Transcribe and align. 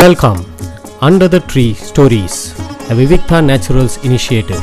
Welcome 0.00 0.38
under 1.06 1.30
the 1.32 1.38
tree 1.50 1.64
stories 1.88 2.36
a 2.90 2.94
Vivikta 2.98 3.38
Naturals 3.48 3.96
initiative 4.06 4.62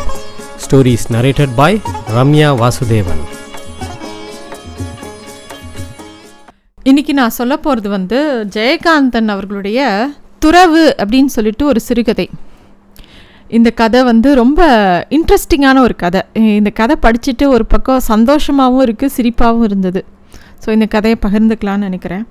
stories 0.64 1.06
narrated 1.16 1.52
by 1.60 1.78
Ramya 2.16 2.48
Vasudevan 2.62 3.22
இன்னைக்கு 6.84 7.14
நான் 7.20 7.36
சொல்ல 7.38 7.58
போகிறது 7.66 7.90
வந்து 7.98 8.20
ஜெயகாந்தன் 8.56 9.30
அவர்களுடைய 9.36 10.08
துறவு 10.46 10.84
அப்படின்னு 11.02 11.36
சொல்லிட்டு 11.36 11.66
ஒரு 11.66 11.80
சிறுகதை. 11.90 12.28
இந்த 13.58 13.72
கதை 13.84 14.04
வந்து 14.12 14.32
ரொம்ப 14.42 14.62
இன்ட்ரெஸ்டிங்கான 15.20 15.78
ஒரு 15.88 15.98
கதை. 16.06 16.24
இந்த 16.60 16.74
கதை 16.82 16.98
படிச்சுட்டு 17.06 17.48
ஒரு 17.58 17.68
பக்கம் 17.76 18.08
சந்தோஷமாகவும் 18.12 18.86
இருக்குது 18.88 19.16
சிரிப்பாகவும் 19.20 19.70
இருந்தது. 19.70 20.04
ஸோ 20.66 20.70
இந்த 20.80 20.90
கதையை 20.98 21.20
பகிர்ந்துக்கலான்னு 21.28 21.88
நினைக்கிறேன். 21.92 22.26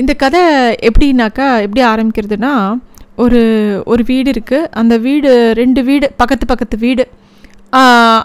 இந்த 0.00 0.12
கதை 0.22 0.42
எப்படின்னாக்கா 0.88 1.46
எப்படி 1.66 1.82
ஆரம்பிக்கிறதுனா 1.92 2.52
ஒரு 3.24 3.40
ஒரு 3.92 4.02
வீடு 4.10 4.28
இருக்குது 4.34 4.68
அந்த 4.80 4.94
வீடு 5.06 5.30
ரெண்டு 5.60 5.80
வீடு 5.88 6.06
பக்கத்து 6.20 6.46
பக்கத்து 6.50 6.76
வீடு. 6.86 7.04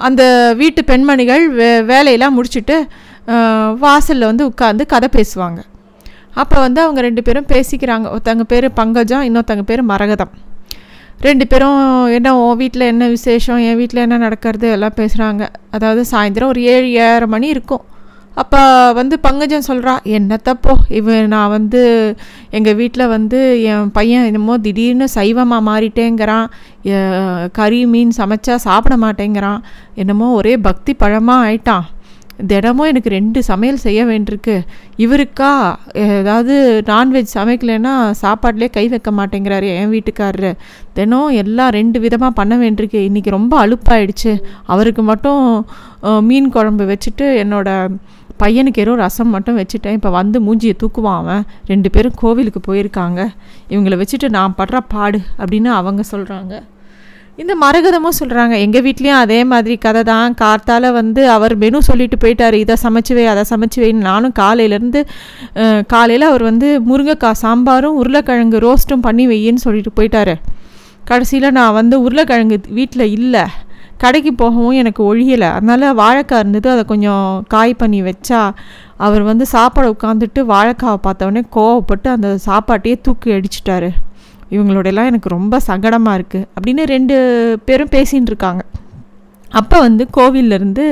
அந்த 0.07 0.23
வீட்டு 0.61 0.81
பெண்மணிகள் 0.89 1.43
வே 1.59 1.69
வேலையெல்லாம் 1.91 2.35
முடிச்சுட்டு 2.37 2.75
வாசலில் 3.83 4.29
வந்து 4.29 4.43
உட்காந்து 4.51 4.83
கதை 4.93 5.09
பேசுவாங்க. 5.17 5.59
அப்போ 6.41 6.57
வந்து 6.65 6.79
அவங்க 6.85 6.99
ரெண்டு 7.07 7.21
பேரும் 7.27 7.47
பேசிக்கிறாங்க. 7.53 8.05
ஒருத்தங்க 8.15 8.45
பேர் 8.51 8.67
பங்கஜம் 8.79 9.25
இன்னொருத்தங்க 9.29 9.65
பேர் 9.71 9.83
மரகதம். 9.91 10.33
ரெண்டு 11.27 11.45
பேரும் 11.51 11.79
என்ன 12.17 12.29
உன் 12.43 12.59
வீட்டில் 12.61 12.89
என்ன 12.91 13.07
விசேஷம்? 13.15 13.59
என் 13.69 13.79
வீட்டில் 13.81 14.03
என்ன 14.05 14.19
நடக்கிறது? 14.25 14.67
எல்லாம் 14.75 14.97
பேசுகிறாங்க 14.99 15.43
அதாவது 15.77 16.03
சாயந்தரம் 16.11 16.51
ஒரு 16.53 16.61
ஏழு 16.75 16.87
ஏழரை 17.05 17.27
மணி 17.35 17.47
இருக்கும். 17.55 17.83
அப்போ 18.39 18.59
வந்து 18.97 19.15
பங்கஜன் 19.23 19.67
சொல்கிறா 19.67 19.93
என்னத்தப்போ 20.17 20.73
இவன் 20.99 21.31
நான் 21.33 21.53
வந்து 21.57 21.81
எங்கள் 22.57 22.77
வீட்டில் 22.81 23.11
வந்து 23.15 23.39
என் 23.71 23.89
பையன் 23.97 24.27
என்னமோ 24.29 24.53
திடீர்னு 24.65 25.07
சைவமாக 25.15 25.67
மாறிட்டேங்கிறான். 25.69 26.47
கறி 27.57 27.79
மீன் 27.93 28.13
சமைச்சா 28.17 28.55
சாப்பிட 28.67 28.97
மாட்டேங்கிறான். 29.05 29.63
என்னமோ 30.03 30.29
ஒரே 30.41 30.53
பக்தி 30.67 30.93
பழமாக 31.01 31.45
ஆயிட்டான். 31.47 31.87
தினமும் 32.51 32.89
எனக்கு 32.91 33.09
ரெண்டு 33.15 33.39
சமையல் 33.49 33.83
செய்ய 33.83 34.01
வேண்டியிருக்கு. 34.11 34.55
இவருக்கா 35.03 35.49
ஏதாவது 36.03 36.55
நான்வெஜ் 36.91 37.35
சமைக்கலைன்னா 37.37 37.93
சாப்பாட்டிலே 38.21 38.69
கை 38.77 38.85
வைக்க 38.93 39.11
மாட்டேங்கிறாரு 39.19 39.67
என் 39.79 39.91
வீட்டுக்காரரு. 39.95 40.51
தினம் 40.97 41.35
எல்லாம் 41.41 41.75
ரெண்டு 41.79 41.99
விதமாக 42.05 42.37
பண்ண 42.39 42.55
வேண்டியிருக்கு. 42.63 43.01
இன்றைக்கி 43.09 43.31
ரொம்ப 43.37 43.53
அலுப்பாயிடுச்சு. 43.65 44.33
அவருக்கு 44.75 45.05
மட்டும் 45.11 45.43
மீன் 46.29 46.49
குழம்பு 46.55 46.85
வச்சுட்டு 46.93 47.27
என்னோடய 47.43 47.97
பையனுக்கு 48.43 48.83
ஏதோ 48.83 48.93
ரசம் 49.03 49.33
மட்டும் 49.35 49.57
வச்சுட்டேன். 49.61 49.95
இப்போ 49.99 50.09
வந்து 50.19 50.37
மூஞ்சியை 50.47 50.75
தூக்குவான் 50.81 51.19
அவன். 51.21 51.43
ரெண்டு 51.71 51.89
பேரும் 51.95 52.19
கோவிலுக்கு 52.21 52.61
போயிருக்காங்க. 52.67 53.19
இவங்கள 53.73 53.97
வச்சுட்டு 54.01 54.29
நான் 54.37 54.57
படுற 54.59 54.79
பாடு 54.93 55.21
அப்படின்னு 55.41 55.71
அவங்க 55.79 56.03
சொல்கிறாங்க 56.13 56.53
இந்த 57.41 57.53
மரகதமும் 57.61 58.17
சொல்கிறாங்க 58.19 58.55
எங்கள் 58.63 58.83
வீட்லேயும் 58.85 59.19
அதே 59.23 59.37
மாதிரி 59.51 59.75
கதை 59.85 60.01
தான். 60.09 60.33
கார்த்தால் 60.41 60.87
வந்து 60.97 61.21
அவர் 61.35 61.53
மெனு 61.61 61.79
சொல்லிட்டு 61.87 62.17
போயிட்டார். 62.23 62.55
இதை 62.63 62.75
சமைச்சு 62.83 63.13
வை 63.17 63.25
அதை 63.33 63.43
சமைச்சுவேன்னு 63.51 64.07
நானும் 64.09 64.35
காலையிலேருந்து 64.41 65.01
காலையில் 65.93 66.25
அவர் 66.29 66.43
வந்து 66.49 66.67
முருங்கைக்காய் 66.89 67.39
சாம்பாரும் 67.43 67.97
உருளைக்கிழங்கு 68.01 68.59
ரோஸ்ட்டும் 68.67 69.05
பண்ணி 69.07 69.25
வையின்னு 69.31 69.65
சொல்லிட்டு 69.65 69.93
போயிட்டார். 69.99 70.33
கடைசியில் 71.11 71.55
நான் 71.59 71.77
வந்து 71.79 71.97
உருளைக்கிழங்கு 72.05 72.57
வீட்டில் 72.79 73.05
இல்லை. 73.17 73.45
கடைக்கு 74.03 74.31
போகவும் 74.41 74.77
எனக்கு 74.81 75.01
ஒழியலை. 75.11 75.49
அதனால் 75.57 75.97
வாழைக்காய் 76.01 76.41
இருந்தது. 76.43 76.67
அதை 76.75 76.83
கொஞ்சம் 76.91 77.25
காய் 77.53 77.73
பண்ணி 77.81 77.99
வச்சா 78.09 78.41
அவர் 79.05 79.23
வந்து 79.31 79.45
சாப்பாடு 79.55 79.93
உட்காந்துட்டு 79.95 80.43
வாழைக்காவை 80.53 80.99
பார்த்தவொடனே 81.07 81.43
கோவப்பட்டு 81.57 82.09
அந்த 82.15 82.29
சாப்பாட்டையே 82.47 82.97
தூக்கி 83.07 83.31
அடிச்சிட்டாரு. 83.37 83.89
இவங்களோடலாம் 84.55 85.09
எனக்கு 85.11 85.29
ரொம்ப 85.37 85.55
சங்கடமாக 85.69 86.17
இருக்குது 86.19 86.47
அப்படின்னு 86.55 86.85
ரெண்டு 86.95 87.15
பேரும் 87.67 87.93
பேசின்னு 87.95 88.31
இருக்காங்க. 88.31 88.63
அப்போ 89.59 89.77
வந்து 89.85 90.03
கோவில்லேருந்து 90.17 90.85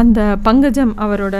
அந்த 0.00 0.20
பங்கஜம் 0.46 0.92
அவரோட 1.04 1.36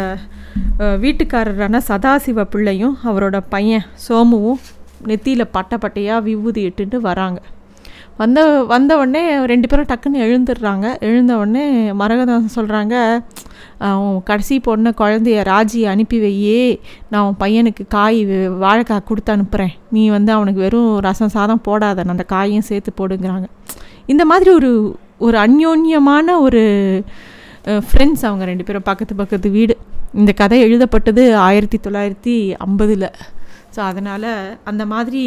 வீட்டுக்காரரான 1.04 1.80
சதாசிவ 1.88 2.44
பிள்ளையும் 2.54 2.94
அவரோட 3.10 3.36
பையன் 3.54 3.86
சோமுவும் 4.06 4.60
நெத்தியில் 5.10 5.52
பட்டை 5.56 5.76
பட்டையாக 5.84 6.24
விபூதி 6.26 6.62
இட்டுட்டு 6.68 6.98
வராங்க. 7.08 7.38
வந்த 8.22 8.40
வந்த 8.72 8.92
உடனே 9.02 9.22
ரெண்டு 9.52 9.66
பேரும் 9.70 9.90
டக்குன்னு 9.90 10.18
எழுந்துடுறாங்க. 10.26 10.86
எழுந்த 11.08 11.32
உடனே 11.42 11.66
மரகதம் 12.00 12.52
சொல்கிறாங்க 12.56 12.94
அவன் 13.86 14.18
கடைசி 14.28 14.56
பொண்ணை 14.66 14.90
குழந்தைய 15.00 15.38
ராஜி 15.50 15.80
அனுப்பி 15.92 16.18
வையே. 16.24 16.60
நான் 17.10 17.24
உன் 17.28 17.40
பையனுக்கு 17.40 17.84
காய் 17.94 18.20
வாழைக்காய் 18.64 19.08
கொடுத்து 19.08 19.32
அனுப்புகிறேன் 19.34 19.72
நீ 19.94 20.02
வந்து 20.16 20.32
அவனுக்கு 20.32 20.60
வெறும் 20.60 20.92
ரசம் 21.06 21.34
சாதம் 21.36 21.64
போடாத. 21.68 22.04
அந்த 22.14 22.26
காயும் 22.34 22.68
சேர்த்து 22.68 22.92
போடுங்கிறாங்க. 23.00 23.48
இந்த 24.12 24.24
மாதிரி 24.32 24.50
ஒரு 24.58 24.72
ஒரு 25.26 25.36
அந்யோன்யமான 25.46 26.28
ஒரு 26.46 26.62
ஃப்ரெண்ட்ஸ் 27.88 28.24
அவங்க 28.28 28.44
ரெண்டு 28.50 28.64
பேரும் 28.68 28.88
பக்கத்து 28.90 29.14
பக்கத்து 29.14 29.50
வீடு. 29.58 29.74
இந்த 30.20 30.32
கதை 30.40 30.60
எழுதப்பட்டது 30.60 31.24
ஆயிரத்தி 31.36 31.78
தொள்ளாயிரத்தி 31.84 32.34
ஐம்பதில். 32.66 33.06
ஸோ 33.74 33.80
அதனால் 33.90 34.28
அந்த 34.70 34.82
மாதிரி 34.92 35.22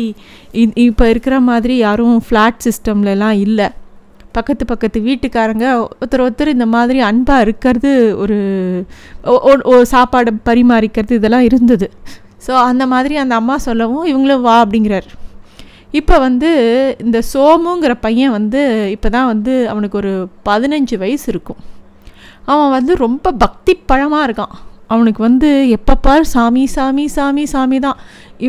இப்போ 0.87 1.05
இருக்கிற 1.13 1.35
மாதிரி 1.49 1.75
யாரும் 1.85 2.19
ஃப்ளாட் 2.27 2.63
சிஸ்டம்லலாம் 2.67 3.37
இல்லை. 3.45 3.67
பக்கத்து 4.37 4.63
பக்கத்து 4.71 4.99
வீட்டுக்காரங்க 5.07 5.65
ஒருத்தர் 5.81 6.23
ஒருத்தர் 6.23 6.55
இந்த 6.55 6.65
மாதிரி 6.75 6.99
அன்பாக 7.09 7.43
இருக்கிறது 7.45 7.91
ஒரு 8.23 8.37
சாப்பாடு 9.93 10.31
பரிமாறிக்கிறது 10.49 11.19
இதெல்லாம் 11.19 11.45
இருந்தது. 11.49 11.87
ஸோ 12.47 12.53
அந்த 12.69 12.83
மாதிரி 12.93 13.15
அந்த 13.21 13.35
அம்மா 13.41 13.55
சொல்லவும் 13.67 14.09
இவங்களும் 14.11 14.43
வா 14.47 14.55
அப்படிங்கிறார். 14.63 15.07
இப்போ 15.99 16.15
வந்து 16.25 16.49
இந்த 17.05 17.17
சோமுங்கிற 17.31 17.93
பையன் 18.05 18.35
வந்து 18.37 18.61
இப்போ 18.95 19.09
தான் 19.15 19.29
வந்து 19.33 19.53
அவனுக்கு 19.73 19.97
ஒரு 20.01 20.13
பதினஞ்சு 20.47 20.95
வயசு 21.03 21.27
இருக்கும். 21.33 21.61
அவன் 22.51 22.73
வந்து 22.77 22.93
ரொம்ப 23.05 23.31
பக்தி 23.43 23.73
பழமாக 23.91 24.25
இருக்கான். 24.27 24.55
அவனுக்கு 24.93 25.21
வந்து 25.27 25.49
எப்பப்பார் 25.77 26.25
சாமி 26.33 26.63
சாமி 26.73 27.05
சாமி 27.15 27.45
சாமி 27.53 27.77
தான். 27.85 27.99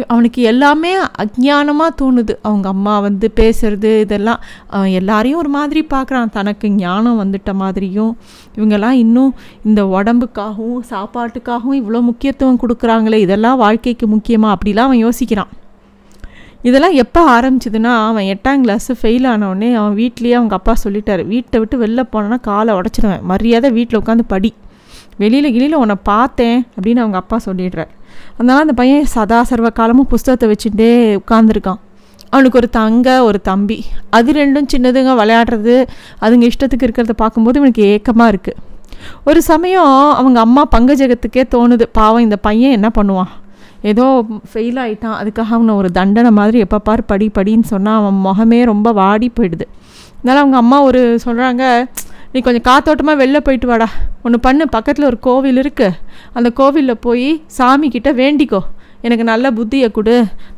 அவனுக்கு 0.06 0.40
எல்லாமே 0.42 0.92
அஜ்ஞானமாக 1.22 1.90
தோணுது. 2.00 2.34
அவங்க 2.42 2.66
அம்மா 2.68 2.94
வந்து 2.98 3.26
பேசுறது 3.40 3.90
இதெல்லாம் 4.04 4.40
அவன் 4.76 4.94
எல்லாரையும் 5.00 5.40
ஒரு 5.42 5.48
மாதிரி 5.48 5.82
பார்க்குறான் 5.94 6.32
தனக்கு 6.36 6.68
ஞானம் 6.70 7.20
வந்துட்ட 7.22 7.52
மாதிரியும் 7.62 8.12
இவங்கெல்லாம் 8.56 8.96
இன்னும் 9.04 9.34
இந்த 9.64 9.82
உடம்புக்காகவும் 9.98 10.80
சாப்பாட்டுக்காகவும் 10.90 11.78
இவ்வளோ 11.82 12.00
முக்கியத்துவம் 12.10 12.60
கொடுக்குறாங்களே 12.62 13.20
இதெல்லாம் 13.26 13.60
வாழ்க்கைக்கு 13.64 14.08
முக்கியமாக 14.14 14.56
அப்படிலாம் 14.56 14.90
அவன் 14.90 15.04
யோசிக்கிறான். 15.06 15.52
இதெல்லாம் 16.68 16.96
எப்போ 17.02 17.20
ஆரம்பிச்சதுன்னா 17.36 17.90
அவன் 18.10 18.28
எட்டாம் 18.34 18.62
கிளாஸு 18.64 18.92
ஃபெயில் 19.00 19.26
ஆனவுடனே 19.32 19.68
அவன் 19.80 19.96
வீட்லேயே 19.98 20.36
அவங்க 20.38 20.54
அப்பா 20.54 20.74
சொல்லிட்டாரு. 20.84 21.22
வீட்டை 21.32 21.56
விட்டு 21.60 21.76
வெளில 21.82 22.02
போனோன்னா 22.12 22.38
காலை 22.40 22.74
உடச்சிடுவேன். 22.74 23.22
மரியாதை 23.32 23.70
வீட்டில் 23.70 24.00
உட்காந்து 24.00 24.24
படி. 24.34 24.50
வெளியில் 25.22 25.52
கிளியில் 25.52 25.80
உன்னை 25.82 25.96
பார்த்தேன் 26.02 26.58
அப்படின்னு 26.76 27.02
அவங்க 27.04 27.18
அப்பா 27.22 27.36
சொல்லிடுறார். 27.44 27.92
அதனால் 28.36 28.62
அந்த 28.64 28.74
பையன் 28.80 29.10
சதா 29.16 29.40
சர்வ 29.50 29.70
காலமும் 29.80 30.10
புஸ்தகத்தை 30.12 30.46
வச்சுட்டே 30.52 30.92
உட்காந்துருக்கான் 31.20 31.80
அவனுக்கு 32.30 32.58
ஒரு 32.60 32.68
தங்க 32.76 33.08
ஒரு 33.24 33.38
தம்பி. 33.48 33.78
அது 34.16 34.30
ரெண்டும் 34.32 34.68
சின்னதுங்க 34.72 35.12
விளையாடுறது 35.20 35.74
அதுங்க 36.24 36.46
இஷ்டத்துக்கு 36.50 36.86
இருக்கிறத 36.88 37.14
பார்க்கும்போது 37.22 37.58
இவனுக்கு 37.60 37.82
ஏக்கமாக 37.92 38.32
இருக்குது 38.32 38.62
ஒரு 39.28 39.40
சமயம் 39.50 39.94
அவங்க 40.20 40.38
அம்மா 40.46 40.62
பங்கஜகத்துக்கே 40.74 41.42
தோணுது 41.54 41.84
பாவம் 41.98 42.24
இந்த 42.26 42.36
பையன் 42.46 42.74
என்ன 42.78 42.88
பண்ணுவான்? 42.98 43.32
ஏதோ 43.90 44.04
ஃபெயில் 44.52 44.78
ஆயிட்டான் 44.84 45.16
அதுக்காக 45.20 45.52
அவனை 45.56 45.72
ஒரு 45.80 45.88
தண்டனை 45.98 46.30
மாதிரி 46.38 46.58
எப்போ 46.64 46.78
பார் 46.88 47.02
படி 47.10 47.26
படின்னு 47.38 47.66
சொன்னால் 47.72 47.98
அவன் 48.00 48.18
முகமே 48.26 48.60
ரொம்ப 48.64 48.92
வாடி 49.00 49.28
போயிடுது. 49.36 49.66
அதனால் 50.18 50.40
அவங்க 50.42 50.56
அம்மா 50.56 50.78
ஒரு 50.82 51.02
சொல்கிறாங்க 51.24 51.64
நீ 52.36 52.40
கொஞ்சம் 52.46 52.68
காத்தோட்டமாக 52.70 53.20
வெளில 53.20 53.38
போயிட்டு 53.44 53.68
வாடா. 53.72 53.86
ஒன்று 54.24 54.38
பண்ணு 54.46 54.64
பக்கத்தில் 54.76 55.06
ஒரு 55.10 55.18
கோவில் 55.26 55.60
இருக்குது 55.62 55.98
அந்த 56.38 56.48
கோவிலில் 56.58 57.02
போய் 57.06 57.28
சாமி 57.58 57.88
கிட்ட 57.94 58.10
வேண்டிக்கோ. 58.22 58.60
எனக்கு 59.06 59.24
நல்ல 59.30 59.46
புத்தியை 59.56 59.88
கொடு 59.96 60.14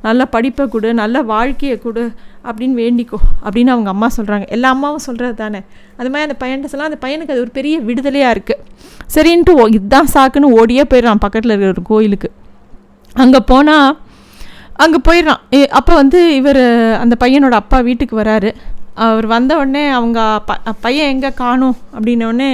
நல்ல 0.07 0.21
படிப்பை 0.35 0.65
கொடு 0.73 0.89
நல்ல 1.01 1.23
வாழ்க்கையை 1.31 1.77
கொடு 1.85 2.05
அப்படின்னு 2.49 2.77
வேண்டிக்கோ 2.83 3.19
அப்படின்னு 3.45 3.73
அவங்க 3.75 3.91
அம்மா 3.95 4.09
சொல்கிறாங்க 4.17 4.47
எல்லா 4.57 4.69
அம்மாவும் 4.75 5.05
சொல்கிறது 5.07 5.37
தானே. 5.43 5.61
அது 5.99 6.09
மாதிரி 6.13 6.27
அந்த 6.29 6.37
பையன்ட்ட 6.43 6.71
சொல்லலாம் 6.73 6.91
அந்த 6.93 7.01
பையனுக்கு 7.05 7.35
அது 7.35 7.45
ஒரு 7.47 7.53
பெரிய 7.59 7.77
விடுதலையாக 7.89 8.35
இருக்குது 8.37 8.65
சரின்ட்டு 9.17 9.55
ஓ 9.63 9.67
இதுதான் 9.77 10.11
சாக்குன்னு 10.15 10.55
ஓடியே 10.61 10.85
போயிடுறான் 10.93 11.23
பக்கத்தில் 11.27 11.53
இருக்கிற 11.53 11.75
ஒரு 11.77 11.85
கோயிலுக்கு. 11.93 12.31
அங்கே 13.25 13.43
போனால் 13.53 13.91
அங்கே 14.85 15.01
போயிடுறான். 15.11 15.43
அப்போ 15.81 15.93
வந்து 16.03 16.19
இவர் 16.41 16.63
அந்த 17.03 17.15
பையனோட 17.25 17.55
அப்பா 17.63 17.81
வீட்டுக்கு 17.91 18.17
வராரு. 18.23 18.53
அவர் 18.99 19.27
வந்த 19.27 19.57
உடனே 19.57 19.89
அவங்க 19.89 20.41
ப 20.47 20.53
பையன் 20.81 21.09
எங்கே 21.09 21.31
காணும் 21.35 21.77
அப்படின்னோடனே 21.95 22.51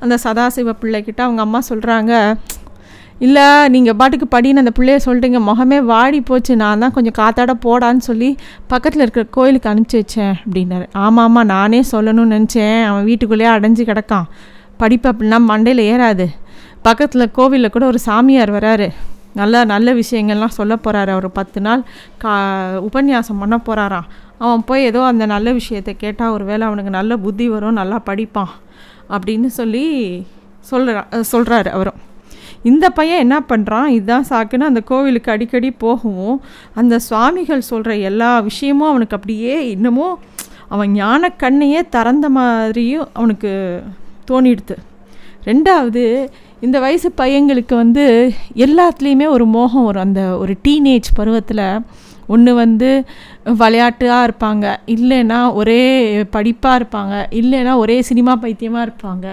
அந்த 0.00 0.18
சதாசிவ 0.24 0.74
பிள்ளைக்கிட்ட 0.82 1.20
அவங்க 1.20 1.42
அம்மா 1.42 1.60
சொல்கிறாங்க 1.68 2.12
இல்லை 3.18 3.68
நீங்கள் 3.68 3.96
பாட்டுக்கு 3.96 4.26
படின்னு 4.30 4.62
அந்த 4.64 4.72
பிள்ளைய 4.78 4.98
சொல்லிட்டீங்க 5.04 5.40
முகமே 5.40 5.78
வாடி 5.84 6.20
போச்சு 6.20 6.56
நான் 6.56 6.78
தான் 6.78 6.92
கொஞ்சம் 6.92 7.16
காத்தாட 7.18 7.52
போடான்னு 7.64 7.96
சொல்லி 7.96 8.36
பக்கத்தில் 8.66 9.02
இருக்கிற 9.02 9.26
கோயிலுக்கு 9.30 9.70
அனுப்பிச்சி 9.70 9.98
வச்சேன் 9.98 10.34
அப்படின்னாரு. 10.44 10.86
ஆமாம் 10.92 11.24
ஆமாம் 11.24 11.46
நானே 11.46 11.84
சொல்லணும்னு 11.92 12.36
நினச்சேன் 12.36 12.84
அவன் 12.84 13.04
வீட்டுக்குள்ளேயே 13.04 13.50
அடைஞ்சு 13.50 13.84
கிடக்கான் 13.84 14.28
படிப்பு 14.76 15.08
அப்படின்னா 15.10 15.40
மண்டையில் 15.48 15.82
ஏறாது 15.92 16.26
பக்கத்தில் 16.82 17.30
கோவிலில் 17.30 17.70
கூட 17.70 17.86
ஒரு 17.86 17.98
சாமியார் 17.98 18.50
வராரு 18.50 18.88
நல்ல 19.34 19.64
நல்ல 19.64 19.94
விஷயங்கள்லாம் 19.94 20.56
சொல்ல 20.58 20.74
போகிறாரு 20.84 21.10
அவர் 21.10 21.32
பத்து 21.32 21.60
நாள். 21.60 21.82
கா 22.18 22.32
உபன்யாசம் 22.78 23.40
பண்ண 23.40 23.56
போகிறாராம் 23.66 24.08
அவன் 24.38 24.64
போய் 24.64 24.84
ஏதோ 24.84 25.04
அந்த 25.04 25.26
நல்ல 25.26 25.52
விஷயத்தை 25.52 25.96
கேட்டால் 25.96 26.30
ஒரு 26.30 26.44
வேளை 26.44 26.66
அவனுக்கு 26.66 26.90
நல்ல 26.90 27.16
புத்தி 27.16 27.48
வரும் 27.48 27.72
நல்லா 27.72 28.00
படிப்பான் 28.06 28.52
அப்படின்னு 29.08 29.46
சொல்லி 29.46 29.86
சொல்கிறா 30.70 31.02
சொல்கிறாரு 31.32 31.68
அவரும் 31.68 32.00
இந்த 32.62 32.90
பையன் 32.90 33.18
என்ன 33.18 33.40
பண்ணுறான் 33.48 33.86
இதுதான் 33.86 34.26
சாக்குன்னு 34.30 34.70
அந்த 34.70 34.80
கோவிலுக்கு 34.80 35.32
அடிக்கடி 35.32 35.70
போகவும் 35.70 36.42
அந்த 36.74 36.98
சுவாமிகள் 36.98 37.60
சொல்கிற 37.60 37.96
எல்லா 37.96 38.40
விஷயமும் 38.40 38.88
அவனுக்கு 38.88 39.16
அப்படியே 39.16 39.68
இன்னமும் 39.68 40.18
அவன் 40.68 40.90
ஞான 40.90 41.32
கண்ணையே 41.42 41.88
திறந்த 41.88 42.28
மாதிரியும் 42.28 43.08
அவனுக்கு 43.12 43.82
தோணிடுது. 44.30 44.76
ரெண்டாவது 45.44 46.28
இந்த 46.60 46.78
வயசு 46.80 47.12
பையங்களுக்கு 47.16 47.74
வந்து 47.74 48.34
எல்லாத்துலேயுமே 48.54 49.26
ஒரு 49.26 49.46
மோகம் 49.46 49.84
வரும். 49.84 50.02
அந்த 50.02 50.38
ஒரு 50.38 50.54
டீனேஜ் 50.68 51.08
பருவத்தில் 51.14 51.64
ஒன்று 52.26 52.54
வந்து 52.54 53.04
விளையாட்டாக 53.44 54.26
இருப்பாங்க. 54.28 54.76
இல்லைன்னா 54.86 55.38
ஒரே 55.52 55.82
படிப்பாக 56.22 56.80
இருப்பாங்க. 56.80 57.14
இல்லைன்னா 57.30 57.76
ஒரே 57.76 58.02
சினிமா 58.02 58.36
பைத்தியமாக 58.36 58.86
இருப்பாங்க. 58.88 59.26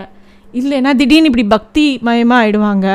இல்லைன்னா 0.54 0.96
திடீர்னு 0.96 1.30
இப்படி 1.32 1.46
பக்தி 1.48 2.00
மயமாக 2.04 2.42
ஆயிடுவாங்க. 2.44 2.88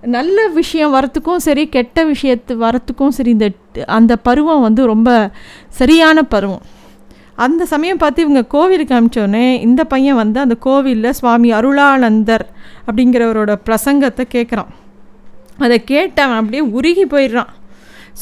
நல்ல 0.00 0.46
விஷயம் 0.48 0.94
வரத்துக்கும் 0.94 1.44
சரி 1.46 1.68
கெட்ட 1.68 2.04
விஷயத்து 2.04 2.54
வரத்துக்கும் 2.64 3.14
சரி 3.18 3.30
இந்த 3.30 3.50
அந்த 3.86 4.16
பருவம் 4.16 4.60
வந்து 4.60 4.86
ரொம்ப 4.86 5.30
சரியான 5.68 6.22
பருவம். 6.22 6.62
அந்த 7.34 7.66
சமயம் 7.66 7.96
பார்த்து 7.96 8.22
இவங்க 8.22 8.44
கோவிலுக்கு 8.44 8.94
அமிச்சோடனே 8.98 9.60
இந்த 9.60 9.84
பையன் 9.84 10.14
வந்து 10.14 10.40
அந்த 10.40 10.54
கோவிலில் 10.60 11.12
சுவாமி 11.12 11.52
அருளானந்தர் 11.52 12.44
அப்படிங்கிறவரோட 12.88 13.54
பிரசங்கத்தை 13.68 14.24
கேட்குறான் 14.36 14.70
அதை 15.64 15.76
கேட்டு 15.90 16.20
அவன் 16.24 16.40
அப்படியே 16.40 16.62
உருகி 16.78 17.04
போயிடுறான். 17.12 17.50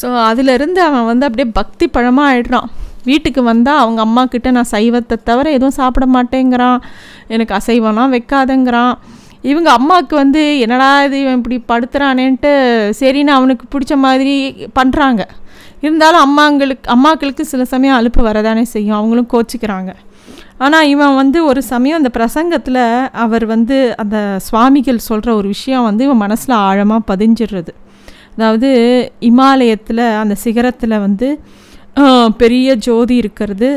ஸோ 0.01 0.07
அதிலிருந்து 0.29 0.81
அவன் 0.89 1.07
வந்து 1.11 1.27
அப்படியே 1.29 1.49
பக்தி 1.59 1.87
பழமாக 1.97 2.31
ஆயிடுறான் 2.31 2.69
வீட்டுக்கு 3.11 3.41
வந்தால் 3.51 3.81
அவங்க 3.83 4.01
அம்மா 4.07 4.23
கிட்ட 4.33 4.49
நான் 4.57 4.73
சைவத்தை 4.73 5.17
தவிர 5.29 5.47
எதுவும் 5.57 5.77
சாப்பிட 5.81 6.07
மாட்டேங்கிறான். 6.15 6.79
எனக்கு 7.35 7.53
அசைவம்லாம் 7.59 8.15
வைக்காதங்கிறான். 8.17 8.95
இவங்க 9.51 9.69
அம்மாவுக்கு 9.79 10.15
வந்து 10.23 10.43
என்னடா 10.65 10.89
இது 11.07 11.17
இவன் 11.25 11.39
இப்படி 11.41 11.59
படுத்துறானேன்ட்டு 11.71 12.51
சரின்னு 13.01 13.33
அவனுக்கு 13.39 13.65
பிடிச்ச 13.75 13.97
மாதிரி 14.07 14.35
பண்ணுறாங்க 14.79 15.23
இருந்தாலும் 15.85 16.25
அம்மாங்களுக்கு 16.27 16.89
அம்மாக்களுக்கு 16.95 17.45
சில 17.53 17.65
சமயம் 17.75 17.99
அலுப்பு 17.99 18.21
வரதானே 18.29 18.65
செய்யும். 18.75 18.99
அவங்களும் 19.01 19.33
கோச்சிக்கிறாங்க. 19.35 19.93
ஆனால் 20.65 20.91
இவன் 20.93 21.19
வந்து 21.21 21.39
ஒரு 21.51 21.61
சமயம் 21.73 21.99
அந்த 22.01 22.11
பிரசங்கத்தில் 22.19 22.83
அவர் 23.25 23.45
வந்து 23.55 23.77
அந்த 24.03 24.17
சுவாமிகள் 24.47 25.07
சொல்கிற 25.09 25.31
ஒரு 25.41 25.49
விஷயம் 25.57 25.87
வந்து 25.89 26.05
இவன் 26.07 26.23
மனசில் 26.25 26.55
ஆழமாக 26.69 27.09
பதிஞ்சிடுறது 27.11 27.73
அதாவது 28.37 28.71
இமாலயத்தில் 29.31 30.05
அந்த 30.23 30.35
சிகரத்தில் 30.45 31.03
வந்து 31.05 31.29
பெரிய 32.41 32.69
ஜோதி 32.87 33.15
இருக்கிறது. 33.23 33.69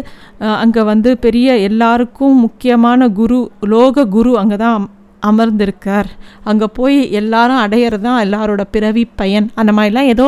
அங்கே 0.64 0.82
வந்து 0.90 1.10
பெரிய 1.26 1.50
எல்லாருக்கும் 1.68 2.36
முக்கியமான 2.46 3.08
குரு 3.20 3.38
லோக 3.74 4.06
குரு 4.16 4.32
அங்கே 4.42 4.58
தான் 4.64 4.88
அமர்ந்திருக்கார். 5.30 6.10
அங்கே 6.50 6.68
போய் 6.80 6.98
எல்லாரும் 7.20 7.62
அடையிறது 7.66 8.06
தான் 8.08 8.22
எல்லாரோட 8.26 8.64
பிறவி 8.76 9.04
பயன். 9.22 9.48
அந்த 9.62 9.72
மாதிரிலாம் 9.78 10.12
ஏதோ 10.16 10.28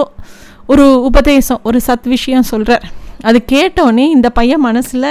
ஒரு 0.74 0.86
உபதேசம் 1.09 1.62
ஒரு 1.69 1.80
சத் 1.88 2.07
விஷயம் 2.15 2.50
சொல்கிறார் 2.51 2.86
அது 3.30 3.39
கேட்டோடனே 3.54 4.06
இந்த 4.15 4.27
பையன் 4.39 4.65
மனசில் 4.68 5.09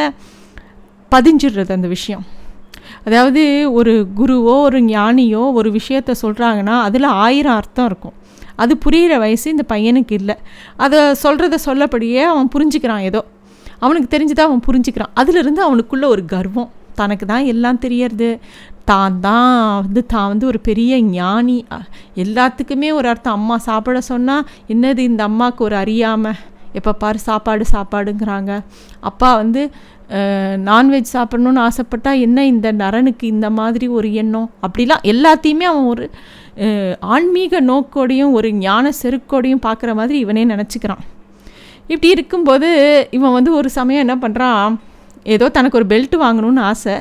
பதிஞ்சிடுறது 1.10 1.72
அந்த 1.72 1.88
விஷயம். 1.88 2.24
அதாவது 3.04 3.72
ஒரு 3.72 4.06
குருவோ 4.16 4.54
ஒரு 4.62 4.80
ஞானியோ 4.80 5.52
ஒரு 5.52 5.70
விஷயத்த 5.70 6.14
சொல்கிறாங்கன்னா 6.22 6.80
அதில் 6.80 7.02
ஆயிரம் 7.02 7.54
அர்த்தம் 7.54 7.86
இருக்கும். 7.86 8.16
அது 8.56 8.78
புரிகிற 8.84 9.18
வயசு 9.18 9.50
இந்த 9.50 9.64
பையனுக்கு 9.68 10.12
இல்லை. 10.12 10.36
அதை 10.76 10.98
சொல்கிறத 11.22 11.58
சொல்லப்படியே 11.64 12.22
அவன் 12.22 12.50
புரிஞ்சுக்கிறான் 12.54 13.00
ஏதோ. 13.00 13.24
அவனுக்கு 13.78 14.08
தெரிஞ்சுதான் 14.16 14.48
அவன் 14.50 14.66
புரிஞ்சுக்கிறான். 14.66 15.14
அதிலிருந்து 15.14 15.62
அவனுக்குள்ளே 15.62 16.06
ஒரு 16.06 16.24
கர்வம். 16.24 16.70
தனக்கு 16.94 17.26
தான் 17.26 17.44
எல்லாம் 17.44 17.78
தெரியறது. 17.78 18.40
தான் 18.84 19.20
தான் 19.20 19.82
வந்து 19.82 20.06
தான் 20.06 20.28
வந்து 20.28 20.46
ஒரு 20.46 20.60
பெரிய 20.60 21.00
ஞானி. 21.02 21.64
எல்லாத்துக்குமே 22.16 22.92
ஒரு 22.92 23.08
அர்த்தம். 23.08 23.32
அம்மா 23.32 23.58
சாப்பிட 23.58 24.00
சொன்னால் 24.00 24.46
என்னது 24.68 24.98
இந்த 24.98 25.22
அம்மாவுக்கு 25.24 25.64
ஒரு 25.64 25.76
அறியாமல் 25.76 26.40
எப்போ 26.72 26.92
பாரு 26.92 27.18
சாப்பாடு 27.18 27.64
சாப்பாடுங்கிறாங்க. 27.72 28.60
அப்பா 29.00 29.36
வந்து 29.36 29.70
நான்வெஜ் 30.68 31.12
சாப்பிட்ணுன்னு 31.12 31.62
ஆசைப்பட்டால் 31.66 32.22
என்ன 32.26 32.44
இந்த 32.46 32.68
நரனுக்கு 32.72 33.24
இந்த 33.34 33.48
மாதிரி 33.58 33.86
ஒரு 33.98 34.08
எண்ணம்? 34.22 34.48
அப்படிலாம் 34.66 35.04
எல்லாத்தையுமே 35.12 35.66
அவன் 35.72 35.88
ஒரு 35.92 36.04
ஆன்மீக 37.14 37.60
நோக்கோடையும் 37.60 38.32
ஒரு 38.38 38.48
ஞான 38.64 38.92
செருக்கோடையும் 39.02 39.64
பார்க்குற 39.66 39.90
மாதிரி 40.00 40.18
இவனே 40.18 40.44
நினச்சிக்கிறான். 40.44 41.02
இப்படி 41.92 42.08
இருக்கும்போது 42.16 42.68
இவன் 43.10 43.36
வந்து 43.38 43.52
ஒரு 43.60 43.70
சமயம் 43.78 44.04
என்ன 44.06 44.16
பண்ணுறான் 44.24 44.74
ஏதோ 45.36 45.48
தனக்கு 45.48 45.78
ஒரு 45.80 45.88
பெல்ட் 45.92 46.16
வாங்கணும்னு 46.24 46.62
ஆசை. 46.70 46.96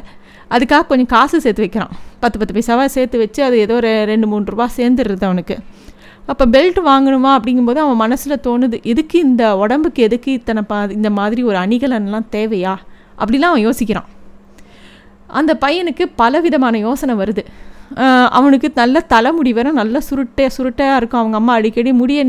அதுக்காக 0.53 0.85
கொஞ்சம் 0.91 1.11
காசு 1.15 1.35
சேர்த்து 1.41 1.63
வைக்கிறான். 1.65 1.93
பத்து 2.19 2.37
பத்து 2.39 2.55
பைசாவாக 2.55 2.89
சேர்த்து 2.95 3.17
வச்சு 3.17 3.41
அது 3.43 3.57
ஏதோ 3.65 3.75
ஒரு 3.81 3.91
ரெண்டு 4.11 4.27
மூணு 4.27 4.51
ரூபா 4.53 4.65
சேர்ந்துடுறது 4.77 5.25
அவனுக்கு. 5.29 5.57
அப்போ 6.31 6.45
பெல்ட் 6.55 6.79
வாங்கணுமா 6.87 7.29
அப்படிங்கும்போது 7.37 7.79
அவன் 7.83 8.01
மனசில் 8.03 8.41
தோணுது 8.47 8.77
எதுக்கு 8.91 9.17
இந்த 9.27 9.43
உடம்புக்கு 9.57 10.01
எதுக்கு 10.07 10.29
இத்தனை 10.31 10.61
பா 10.71 10.79
இந்த 10.97 11.09
மாதிரி 11.19 11.41
ஒரு 11.43 11.57
அணிகலன்லாம் 11.57 12.27
தேவையா? 12.35 12.73
அப்படிலாம் 13.23 13.51
அவன் 13.53 13.65
யோசிக்கிறான். 13.67 14.09
அந்த 15.39 15.51
பையனுக்கு 15.65 16.05
பலவிதமான 16.21 16.77
யோசனை 16.87 17.15
வருது. 17.23 17.43
அவனுக்கு 18.37 18.67
நல்ல 18.79 18.97
தலைமுடி 19.11 19.51
வர 19.57 19.67
நல்ல 19.79 19.99
சுருட்டை 20.07 20.45
சுருட்டையாக 20.55 20.97
இருக்கும். 20.99 21.21
அவங்க 21.21 21.37
அம்மா 21.39 21.53
அடிக்கடி 21.59 21.91
முடியை 22.01 22.23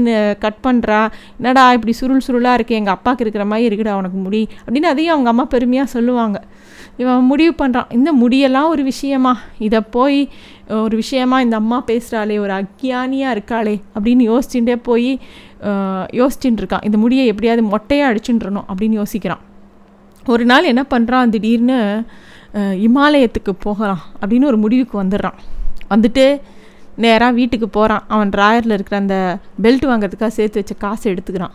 கட் 0.45 0.61
பண்ணுறா 0.67 1.01
என்னடா 1.39 1.65
இப்படி 1.77 1.93
சுருள் 1.99 2.23
சுருளாக 2.27 2.59
இருக்குது 2.59 2.79
எங்கள் 2.81 2.95
அப்பாவுக்கு 2.97 3.25
இருக்கிற 3.25 3.45
மாதிரி 3.51 3.67
இருக்குடா 3.69 3.93
அவனுக்கு 3.97 4.19
முடி 4.27 4.41
அப்படின்னு 4.65 4.91
அதையும் 4.93 5.15
அவங்க 5.15 5.31
அம்மா 5.33 5.45
பெருமையாக 5.55 5.93
சொல்லுவாங்க. 5.97 6.39
இவன் 7.03 7.29
முடிவு 7.33 7.53
பண்ணுறான் 7.61 7.93
இந்த 7.99 8.11
முடியெல்லாம் 8.23 8.71
ஒரு 8.75 8.83
விஷயமா? 8.91 9.35
இதை 9.67 9.81
போய் 9.97 10.19
ஒரு 10.85 10.97
விஷயமா 11.03 11.37
இந்த 11.47 11.57
அம்மா 11.63 11.79
பேசுகிறாளே 11.91 12.39
ஒரு 12.45 12.53
அக்ஞானியாக 12.61 13.37
இருக்காளே 13.37 13.77
அப்படின்னு 13.95 14.25
யோசிச்சுட்டே 14.31 14.77
போய் 14.89 15.13
யோசிச்சுட்டு 16.21 16.61
இருக்கான். 16.63 16.85
இந்த 16.91 16.99
முடியை 17.05 17.27
எப்படியாவது 17.35 17.65
மொட்டையாக 17.75 18.11
அடிச்சுட்டுருணும் 18.13 18.69
அப்படின்னு 18.71 19.01
யோசிக்கிறான். 19.03 19.45
ஒரு 20.33 20.45
நாள் 20.51 20.71
என்ன 20.73 20.83
பண்ணுறான் 20.93 21.33
திடீர்னு 21.35 21.79
இமாலயத்துக்கு 22.87 23.53
போகலாம் 23.67 24.03
அப்படின்னு 24.21 24.51
ஒரு 24.51 24.59
முடிவுக்கு 24.65 24.97
வந்துடுறான். 25.03 25.39
வந்துட்டு 25.93 26.25
நேராக 27.05 27.33
வீட்டுக்கு 27.39 27.67
போகிறான் 27.77 28.05
அவன் 28.15 28.33
ட்ராயரில் 28.35 28.75
இருக்கிற 28.77 28.97
அந்த 29.03 29.17
பெல்ட் 29.65 29.87
வாங்கிறதுக்காக 29.91 30.33
சேர்த்து 30.39 30.61
வச்ச 30.61 30.75
காசு 30.85 31.05
எடுத்துக்கிறான். 31.13 31.55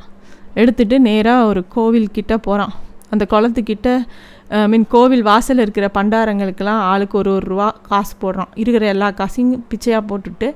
எடுத்துகிட்டு 0.62 0.98
நேராக 1.10 1.50
ஒரு 1.52 1.62
கோவில்கிட்ட 1.76 2.36
போகிறான் 2.48 2.74
அந்த 3.14 3.24
குளத்துக்கிட்ட 3.34 3.90
மீன் 4.72 4.88
கோவில் 4.94 5.24
வாசல் 5.30 5.62
இருக்கிற 5.64 5.86
பண்டாரங்களுக்கெல்லாம் 5.98 6.82
ஆளுக்கு 6.92 7.16
ஒரு 7.22 7.30
ஒரு 7.36 7.46
ரூபா 7.52 7.68
காசு 7.92 8.14
போடுறான். 8.24 8.52
இருக்கிற 8.62 8.86
எல்லா 8.94 9.08
காசையும் 9.20 9.66
பிச்சையாக 9.72 10.04
போட்டுட்டு 10.10 10.50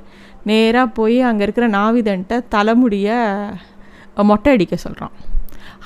நேராக 0.50 0.88
போய் 0.98 1.18
அங்கே 1.30 1.44
இருக்கிற 1.48 1.68
நாவிதன்ட்ட 1.78 2.38
தலைமுடியை 2.56 3.18
மொட்டை 4.30 4.54
அடிக்க 4.56 4.76
சொல்கிறான் 4.86 5.16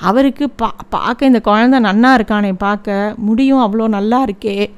அவருக்கு 0.00 0.50
பா 0.50 0.74
பார்க்க 0.88 1.26
இந்த 1.26 1.40
குழந்த 1.44 1.80
நன்னா 1.80 2.14
இருக்கானே 2.14 2.52
பார்க்க 2.52 3.14
முடியும் 3.16 3.60
அவ்வளோ 3.60 3.88
நல்லா 3.88 4.24
இருக்கே. 4.24 4.70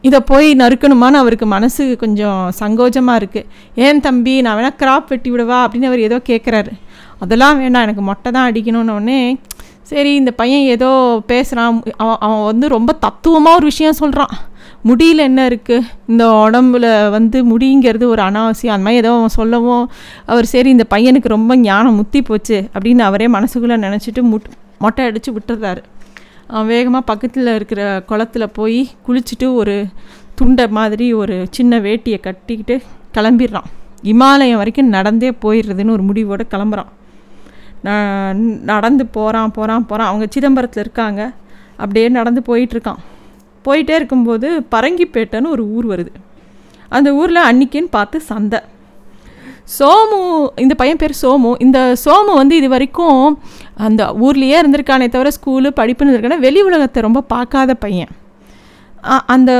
இதை 0.00 0.20
போய் 0.20 0.54
நறுக்கணுமான்னு 0.54 1.14
அவருக்கு 1.14 1.46
மனசு 1.46 1.96
கொஞ்சம் 1.96 2.50
சங்கோஜமாக 2.60 3.16
இருக்குது 3.16 3.46
ஏன் 3.74 4.00
தம்பி 4.00 4.40
நான் 4.40 4.56
வேணால் 4.56 4.76
கிராப் 4.78 5.08
வெட்டி 5.08 5.30
விடவா 5.30 5.58
அப்படின்னு 5.64 5.86
அவர் 5.86 5.98
ஏதோ 5.98 6.20
கேட்குறாரு 6.28 6.72
அதெல்லாம் 7.18 7.58
வேண்டாம் 7.58 7.82
எனக்கு 7.82 8.02
மொட்டை 8.02 8.32
தான் 8.32 8.52
அடிக்கணும்னோடனே 8.52 9.36
சரி 9.82 10.14
இந்த 10.14 10.30
பையன் 10.30 10.60
ஏதோ 10.60 11.20
பேசுகிறான் 11.26 11.82
அவன் 11.96 12.18
அவன் 12.18 12.44
வந்து 12.44 12.68
ரொம்ப 12.68 12.92
தத்துவமாக 12.92 13.56
ஒரு 13.56 13.64
விஷயம் 13.64 13.92
சொல்கிறான் 13.92 14.28
முடியில் 14.86 15.26
என்ன 15.26 15.40
இருக்குது 15.48 15.86
இந்த 16.10 16.24
உடம்புல 16.44 16.86
வந்து 17.10 17.38
முடிங்கிறது 17.50 18.04
ஒரு 18.12 18.22
அனாவசியம். 18.22 18.74
அந்த 18.74 18.84
மாதிரி 18.86 19.00
ஏதோ 19.02 19.12
சொல்லவும் 19.36 19.84
அவர் 20.32 20.46
சரி 20.52 20.68
இந்த 20.74 20.84
பையனுக்கு 20.94 21.28
ரொம்ப 21.36 21.56
ஞானம் 21.56 21.98
முத்தி 22.00 22.20
போச்சு 22.22 22.58
அப்படின்னு 22.74 23.04
அவரே 23.08 23.26
மனசுக்குள்ளே 23.36 23.78
நினச்சிட்டு 23.86 24.22
முட் 24.32 24.46
மொட்டை 24.84 25.06
அடித்து 25.08 25.32
விட்டுறாரு. 25.36 25.82
அவன் 26.50 26.70
வேகமாக 26.74 27.04
பக்கத்தில் 27.10 27.54
இருக்கிற 27.54 27.82
குளத்தில் 28.10 28.54
போய் 28.58 28.78
குளிச்சுட்டு 29.06 29.48
ஒரு 29.60 29.74
துண்டை 30.34 30.66
மாதிரி 30.78 31.08
ஒரு 31.22 31.36
சின்ன 31.56 31.80
வேட்டியை 31.86 32.20
கட்டிக்கிட்டு 32.26 32.76
கிளம்பிடுறான். 33.16 33.68
இமாலயம் 34.12 34.60
வரைக்கும் 34.62 34.94
நடந்தே 34.96 35.30
போயிடுறதுன்னு 35.44 35.96
ஒரு 35.96 36.06
முடிவோடு 36.10 36.46
கிளம்புறான். 36.54 36.90
நடந்து 38.70 39.06
போகிறான் 39.16 39.54
போகிறான் 39.58 39.86
போகிறான் 39.86 40.10
அவங்க 40.10 40.26
சிதம்பரத்தில் 40.34 40.84
இருக்காங்க. 40.86 41.22
அப்படியே 41.82 42.08
நடந்து 42.18 42.42
போயிட்டுருக்கான் 42.48 43.02
போயிட்டே 43.68 43.94
இருக்கும்போது 44.00 44.48
பரங்கிப்பேட்டைன்னு 44.74 45.54
ஒரு 45.56 45.64
ஊர் 45.76 45.86
வருது. 45.92 46.12
அந்த 46.96 47.08
ஊரில் 47.20 47.46
அன்னைக்குன்னு 47.48 47.96
பார்த்து 47.96 48.18
சந்தை. 48.32 48.60
சோமு 49.78 50.18
இந்த 50.64 50.74
பையன் 50.80 51.00
பேர் 51.00 51.20
சோமு. 51.22 51.50
இந்த 51.64 51.78
சோமு 52.04 52.32
வந்து 52.40 52.54
இது 52.60 52.68
வரைக்கும் 52.74 53.18
அந்த 53.86 54.02
ஊர்லேயே 54.26 54.56
இருந்திருக்கானே 54.60 55.06
தவிர 55.16 55.30
ஸ்கூலு 55.36 55.70
படிப்புன்னு 55.80 56.14
இருக்கானே 56.14 56.38
வெளி 56.46 56.62
உலகத்தை 56.68 57.02
ரொம்ப 57.06 57.20
பார்க்காத 57.34 57.74
பையன். 57.84 58.12
அந்த 59.34 59.50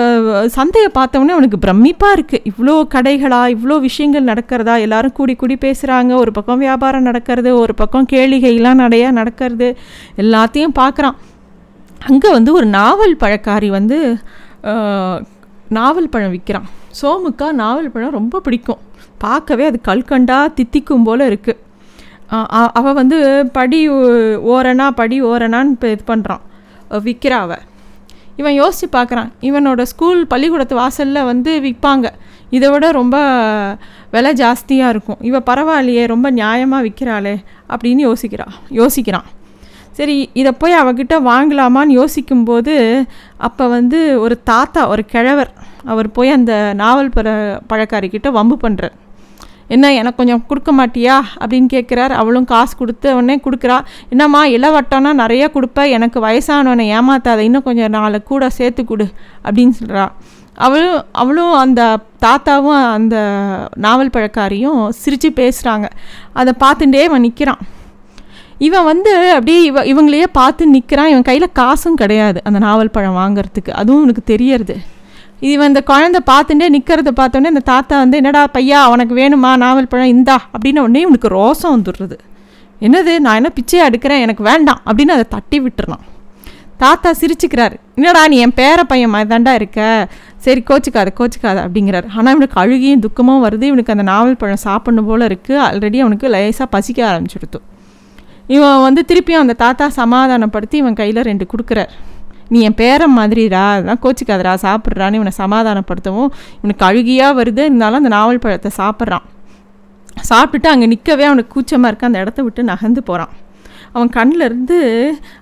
சந்தையை 0.55 0.88
பார்த்தோன்னே 0.97 1.35
அவனுக்கு 1.35 1.59
பிரமிப்பாக 1.65 2.17
இருக்குது 2.17 2.47
இவ்வளோ 2.50 2.75
கடைகளா 2.95 3.43
இவ்வளோ 3.55 3.77
விஷயங்கள் 3.87 4.29
நடக்கிறதா? 4.31 4.75
எல்லாரும் 4.87 5.15
கூடி 5.19 5.35
கூடி 5.43 5.57
பேசுகிறாங்க 5.67 6.12
ஒரு 6.23 6.33
பக்கம் 6.38 6.62
வியாபாரம் 6.65 7.07
நடக்கிறது 7.09 7.50
ஒரு 7.62 7.75
பக்கம் 7.81 8.09
கேளிகைலாம் 8.12 8.83
நிறையா 8.85 9.11
நடக்கிறது. 9.21 9.69
எல்லாத்தையும் 10.23 10.75
பார்க்குறான். 10.81 11.17
அங்கே 12.07 12.28
வந்து 12.37 12.50
ஒரு 12.59 12.67
நாவல் 12.78 13.14
பழக்காரி 13.23 13.69
வந்து 13.78 13.99
நாவல் 15.78 16.12
பழம் 16.12 16.35
விற்கிறான் 16.35 16.69
சோமுக்கா 17.00 17.49
நாவல் 17.62 17.93
பழம் 17.95 18.17
ரொம்ப 18.19 18.40
பிடிக்கும். 18.47 18.83
பார்க்கவே 19.25 19.64
அது 19.71 19.78
கல்கண்டா 19.88 20.38
தித்திக்கும் 20.59 21.07
போல் 21.09 21.25
இருக்குது 21.31 21.64
அவள் 22.78 22.97
வந்து 23.00 23.19
படி 23.57 23.78
ஓரணா 23.90 24.38
ஓரனா 24.52 24.87
படி 25.00 25.17
ஓரணான்னு 25.31 25.75
இப்போ 25.76 25.88
இது 25.95 26.05
பண்ணுறான் 26.12 26.43
விற்கிறா 27.07 27.38
அவள் 27.47 27.64
இவன் 28.40 28.57
யோசித்து 28.61 28.88
பார்க்குறான். 28.97 29.31
இவனோட 29.49 29.83
ஸ்கூல் 29.93 30.21
பள்ளிக்கூடத்து 30.33 30.75
வாசலில் 30.81 31.28
வந்து 31.31 31.52
விற்பாங்க 31.64 32.07
இதை 32.57 32.69
விட 32.73 32.87
ரொம்ப 32.99 33.17
விலை 34.14 34.33
ஜாஸ்தியாக 34.43 34.93
இருக்கும். 34.95 35.21
இவன் 35.28 35.49
பரவாயில்லையே 35.50 36.05
ரொம்ப 36.12 36.31
நியாயமாக 36.40 36.87
விற்கிறாளே 36.87 37.35
அப்படின்னு 37.73 38.05
யோசிக்கிறா 38.09 38.47
யோசிக்கிறான். 38.81 39.26
சரி 39.99 40.17
இதை 40.33 40.52
போய் 40.52 40.81
அவகிட்ட 40.83 41.14
வாங்கலாமான்னு 41.31 41.99
யோசிக்கும்போது 42.00 42.75
அப்போ 43.38 43.64
வந்து 43.69 43.99
ஒரு 44.21 44.37
தாத்தா 44.43 44.83
ஒரு 44.88 45.02
கிழவர் 45.05 45.50
அவர் 45.85 46.09
போய் 46.11 46.31
அந்த 46.31 46.55
நாவல் 46.75 47.11
பழ 47.11 47.28
பழக்காரிக்கிட்ட 47.69 48.31
வம்பு 48.31 48.57
பண்ணுறார் 48.62 48.97
என்ன 49.71 49.87
எனக்கு 49.95 50.17
கொஞ்சம் 50.17 50.45
கொடுக்க 50.47 50.71
மாட்டியா? 50.73 51.17
அப்படின்னு 51.40 51.69
கேட்குறார் 51.73 52.12
அவளும் 52.21 52.45
காசு 52.45 52.75
கொடுத்து 52.76 53.09
உடனே 53.17 53.35
கொடுக்குறா. 53.45 53.76
என்னம்மா 54.09 54.40
இளவட்டம்னா 54.47 55.11
நிறைய 55.12 55.45
கொடுப்ப. 55.55 55.88
எனக்கு 55.88 56.19
வயசானவனை 56.21 56.85
ஏமாத்தாத. 56.97 57.43
இன்னும் 57.49 57.62
கொஞ்சம் 57.62 57.95
நாளை 57.97 58.19
கூட 58.23 58.45
சேர்த்து 58.50 58.85
கொடு. 58.85 59.07
அப்படின்னு 59.45 59.75
சொல்கிறா 59.81 60.05
அவளும் 60.59 61.00
அவளும் 61.12 61.52
அந்த 61.55 61.83
தாத்தாவும் 62.25 62.81
அந்த 62.95 63.17
நாவல் 63.76 64.14
பழக்காரியும் 64.14 64.81
சிரித்து 65.00 65.28
பேசுகிறாங்க 65.40 65.87
அதை 66.33 66.52
பார்த்துட்டே 66.61 67.02
அவன் 67.05 67.25
நிற்கிறான் 67.26 67.61
இவன் 68.59 68.85
வந்து 68.85 69.31
அப்படியே 69.31 69.65
இவ 69.65 69.85
இவங்களையே 69.85 70.25
பார்த்து 70.33 70.67
நிற்கிறான் 70.67 71.09
இவன் 71.09 71.23
கையில் 71.23 71.53
காசும் 71.53 71.95
கிடையாது. 71.95 72.41
அந்த 72.45 72.59
நாவல் 72.59 72.91
பழம் 72.91 73.17
வாங்குறதுக்கு. 73.17 73.71
அதுவும் 73.71 74.03
உனக்கு 74.03 74.23
தெரியறது. 74.25 74.77
இவன் 75.41 75.67
இந்த 75.67 75.83
குழந்தை 75.83 76.21
பார்த்துட்டே 76.27 76.71
நிற்கிறத 76.73 77.09
பார்த்தோன்னே 77.17 77.47
இந்த 77.47 77.61
தாத்தா 77.61 77.99
வந்து 77.99 78.17
என்னடா 78.17 78.47
பையா 78.53 78.87
உனக்கு 78.87 79.17
வேணுமா? 79.17 79.57
நாவல் 79.57 79.88
பழம் 79.88 80.07
இந்தா. 80.07 80.49
அப்படின்னு 80.53 80.79
உடனே 80.79 81.00
இவனுக்கு 81.00 81.29
ரோசம் 81.29 81.77
வந்துடுறது. 81.77 82.19
என்னது? 82.81 83.19
நான் 83.19 83.35
என்ன 83.35 83.53
பிச்சையை 83.55 83.93
எடுக்கிறேன்? 83.93 84.21
எனக்கு 84.21 84.43
வேண்டாம். 84.43 84.81
அப்படின்னு 84.87 85.09
அதை 85.09 85.25
தட்டி 85.29 85.61
விட்டுறான் 85.61 86.07
தாத்தா 86.77 87.11
சிரிச்சுக்கிறாரு. 87.11 87.77
என்னடா 87.95 88.29
நீ 88.29 88.37
என் 88.37 88.53
பேர 88.57 88.83
பையன் 88.88 89.11
மாதிரி 89.11 89.37
தாண்டா 89.37 89.55
இருக்க? 89.55 90.09
சரி 90.37 90.65
கோச்சிக்காத 90.67 91.09
கோச்சிக்காத. 91.19 91.59
அப்படிங்கிறாரு. 91.67 92.05
ஆனால் 92.17 92.35
இவனுக்கு 92.35 92.61
அழுகியும் 92.61 93.00
துக்கமும் 93.00 93.45
வருது. 93.45 93.62
இவனுக்கு 93.62 93.93
அந்த 93.93 94.03
நாவல் 94.03 94.37
பழம் 94.37 94.57
சாப்பிடணும் 94.57 95.07
போல் 95.07 95.21
இருக்குது 95.21 95.53
ஆல்ரெடி 95.53 95.99
அவனுக்கு 95.99 96.29
லேசாக 96.29 96.71
பசிக்க 96.71 97.07
ஆரம்பிச்சுடுத்து. 97.07 97.61
இவன் 98.55 98.85
வந்து 98.87 99.00
திருப்பியும் 99.09 99.45
அந்த 99.45 99.57
தாத்தா 99.64 99.87
சமாதானப்படுத்தி 100.00 100.76
இவன் 100.83 100.99
கையில் 101.00 101.26
ரெண்டு 101.31 101.47
கொடுக்குறார். 101.52 101.90
நீ 102.52 102.59
என் 102.67 102.78
பேரன் 102.83 103.17
மாதிரிடா 103.19 103.64
அதெல்லாம் 103.73 104.02
கோச்சிக்காதரா 104.05 104.52
சாப்பிட்றான்னு 104.67 105.19
இவனை 105.19 105.33
சமாதானப்படுத்தவும் 105.43 106.31
இவனுக்கு 106.61 106.87
அழுகியாக 106.88 107.37
வருது 107.40 107.62
இருந்தாலும் 107.69 108.00
அந்த 108.02 108.12
நாவல் 108.17 108.43
பழத்தை 108.45 108.71
சாப்பிட்றான். 108.81 109.26
சாப்பிட்டுட்டு 110.31 110.71
அங்கே 110.73 110.87
நிற்கவே 110.93 111.25
அவனுக்கு 111.31 111.52
கூச்சமாக 111.57 111.90
இருக்க 111.90 112.11
அந்த 112.11 112.23
இடத்த 112.25 112.40
விட்டு 112.47 112.71
நகர்ந்து 112.73 113.02
போகிறான் 113.11 113.35
அவன் 113.95 114.11
கண்ணிலிருந்து 114.17 114.78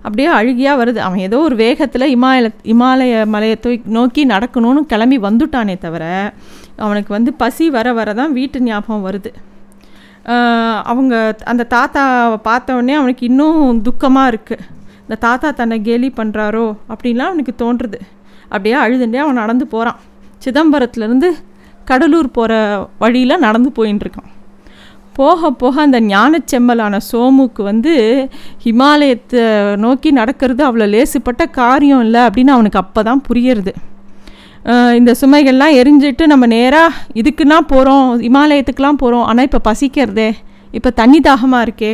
அப்படியே 0.05 0.29
அழுகியாக 0.39 0.81
வருது. 0.81 0.99
அவன் 1.07 1.23
ஏதோ 1.29 1.39
ஒரு 1.47 1.57
வேகத்தில் 1.65 2.13
இமாலய 2.17 2.51
இமாலய 2.75 3.25
மலையை 3.35 3.57
நோக்கி 3.97 4.23
நடக்கணும்னு 4.35 4.83
கிளம்பி 4.93 5.19
வந்துட்டானே 5.27 5.77
தவிர 5.85 6.05
அவனுக்கு 6.85 7.13
வந்து 7.17 7.31
பசி 7.43 7.67
வர 7.77 7.93
வர 7.99 8.15
தான் 8.21 8.35
வீட்டு 8.39 8.61
ஞாபகம் 8.69 9.07
வருது. 9.09 9.31
அவங்க 10.85 11.37
அந்த 11.45 11.67
தாத்தாவை 11.71 12.37
பார்த்த 12.37 12.75
உடனே 12.75 12.93
அவனுக்கு 12.93 13.27
இன்னும் 13.27 13.83
துக்கமாக 13.83 14.31
இருக்குது 14.33 14.65
இந்த 15.03 15.17
தாத்தா 15.21 15.51
தன்னை 15.51 15.83
கேலி 15.83 16.13
பண்ணுறாரோ 16.17 16.77
அப்படின்லாம் 16.89 17.31
அவனுக்கு 17.33 17.55
தோன்றுது. 17.59 17.99
அப்படியே 18.43 18.75
அழுதுண்டே 18.75 19.17
அவன் 19.17 19.35
நடந்து 19.35 19.67
போகிறான் 19.67 19.97
சிதம்பரத்துலேருந்து 20.45 21.31
கடலூர் 21.85 22.31
போகிற 22.31 22.53
வழியில் 22.99 23.39
நடந்து 23.39 23.73
போயின்னு 23.77 24.13
போக 25.13 25.51
போக 25.51 25.81
அந்த 25.81 26.01
ஞானச்செம்மலான 26.01 26.99
சோமுக்கு 27.13 27.63
வந்து 27.63 27.93
ஹிமாலயத்தை 28.65 29.77
நோக்கி 29.77 30.11
நடக்கிறது 30.11 30.65
அவ்வளோ 30.67 30.87
லேசுப்பட்ட 30.87 31.51
காரியம் 31.51 32.01
இல்லை 32.01 32.21
அப்படின்னு 32.21 32.49
அவனுக்கு 32.49 32.79
அப்போ 32.79 33.03
தான் 33.03 33.23
புரியறது. 33.29 33.73
இந்த 34.99 35.11
சுமைகள்லாம் 35.21 35.75
எரிஞ்சிட்டு 35.81 36.25
நம்ம 36.33 36.45
நேராக 36.55 36.97
இதுக்குன்னா 37.21 37.59
போகிறோம் 37.73 38.07
இமாலயத்துக்கெலாம் 38.29 39.01
போகிறோம் 39.03 39.27
ஆனால் 39.31 39.47
இப்போ 39.49 39.61
பசிக்கிறதே 39.69 40.31
இப்போ 40.77 40.91
தண்ணி 41.01 41.19
தாகமாக 41.27 41.67
இருக்கே 41.67 41.91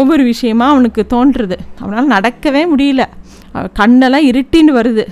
ஒவ்வொரு 0.00 0.22
விஷயமா 0.30 0.66
அவனுக்கு 0.72 1.02
தோன்றுறது. 1.12 1.56
அவனால் 1.82 2.10
நடக்கவே 2.14 2.62
முடியல. 2.72 3.02
கண்ணெல்லாம் 3.80 4.26
இருட்டின்னு 4.30 4.72
வருது. 4.78 5.04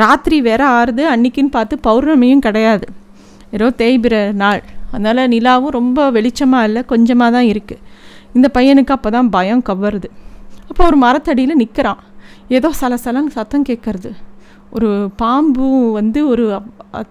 ராத்திரி 0.00 0.38
வேற 0.48 0.62
ஆறுது. 0.78 1.02
அன்னைக்குன்னு 1.14 1.52
பார்த்து 1.56 1.74
பௌர்ணமியும் 1.86 2.44
கிடையாது. 2.46 2.86
ஏதோ 3.56 3.68
தேய்பிற 3.82 4.14
நாள். 4.42 4.62
அதனால் 4.92 5.22
நிலாவும் 5.34 5.76
ரொம்ப 5.78 6.08
வெளிச்சமாக 6.16 6.68
இல்லை 6.68 6.82
கொஞ்சமாக 6.92 7.30
தான் 7.36 7.48
இருக்குது 7.52 7.82
இந்த 8.36 8.48
பையனுக்கு 8.56 8.94
அப்போ 8.96 9.10
தான் 9.16 9.28
பயம் 9.36 9.62
கவருது. 9.68 10.08
அப்போ 10.70 10.82
ஒரு 10.90 10.98
மரத்தடியில் 11.04 11.60
நிற்கிறான் 11.62 12.00
ஏதோ 12.56 12.68
சலசலன்னு 12.80 13.34
சத்தம் 13.38 13.68
கேட்கறது 13.68 14.10
ஒரு 14.70 15.10
பாம்பும் 15.16 15.92
வந்து 15.92 16.28
ஒரு 16.28 16.60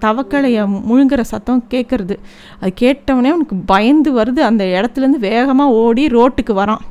தவக்கலையை 0.02 0.82
முழுங்குற 0.90 1.22
சத்தம் 1.22 1.64
கேட்குறது 1.70 2.18
அது 2.60 2.74
கேட்டவொடனே 2.82 3.28
அவனுக்கு 3.28 3.56
பயந்து 3.66 4.14
வருது. 4.14 4.40
அந்த 4.40 4.64
இடத்துலேருந்து 4.66 5.20
வேகமாக 5.20 5.72
ஓடி 5.72 6.08
ரோட்டுக்கு 6.08 6.54
வரான். 6.54 6.84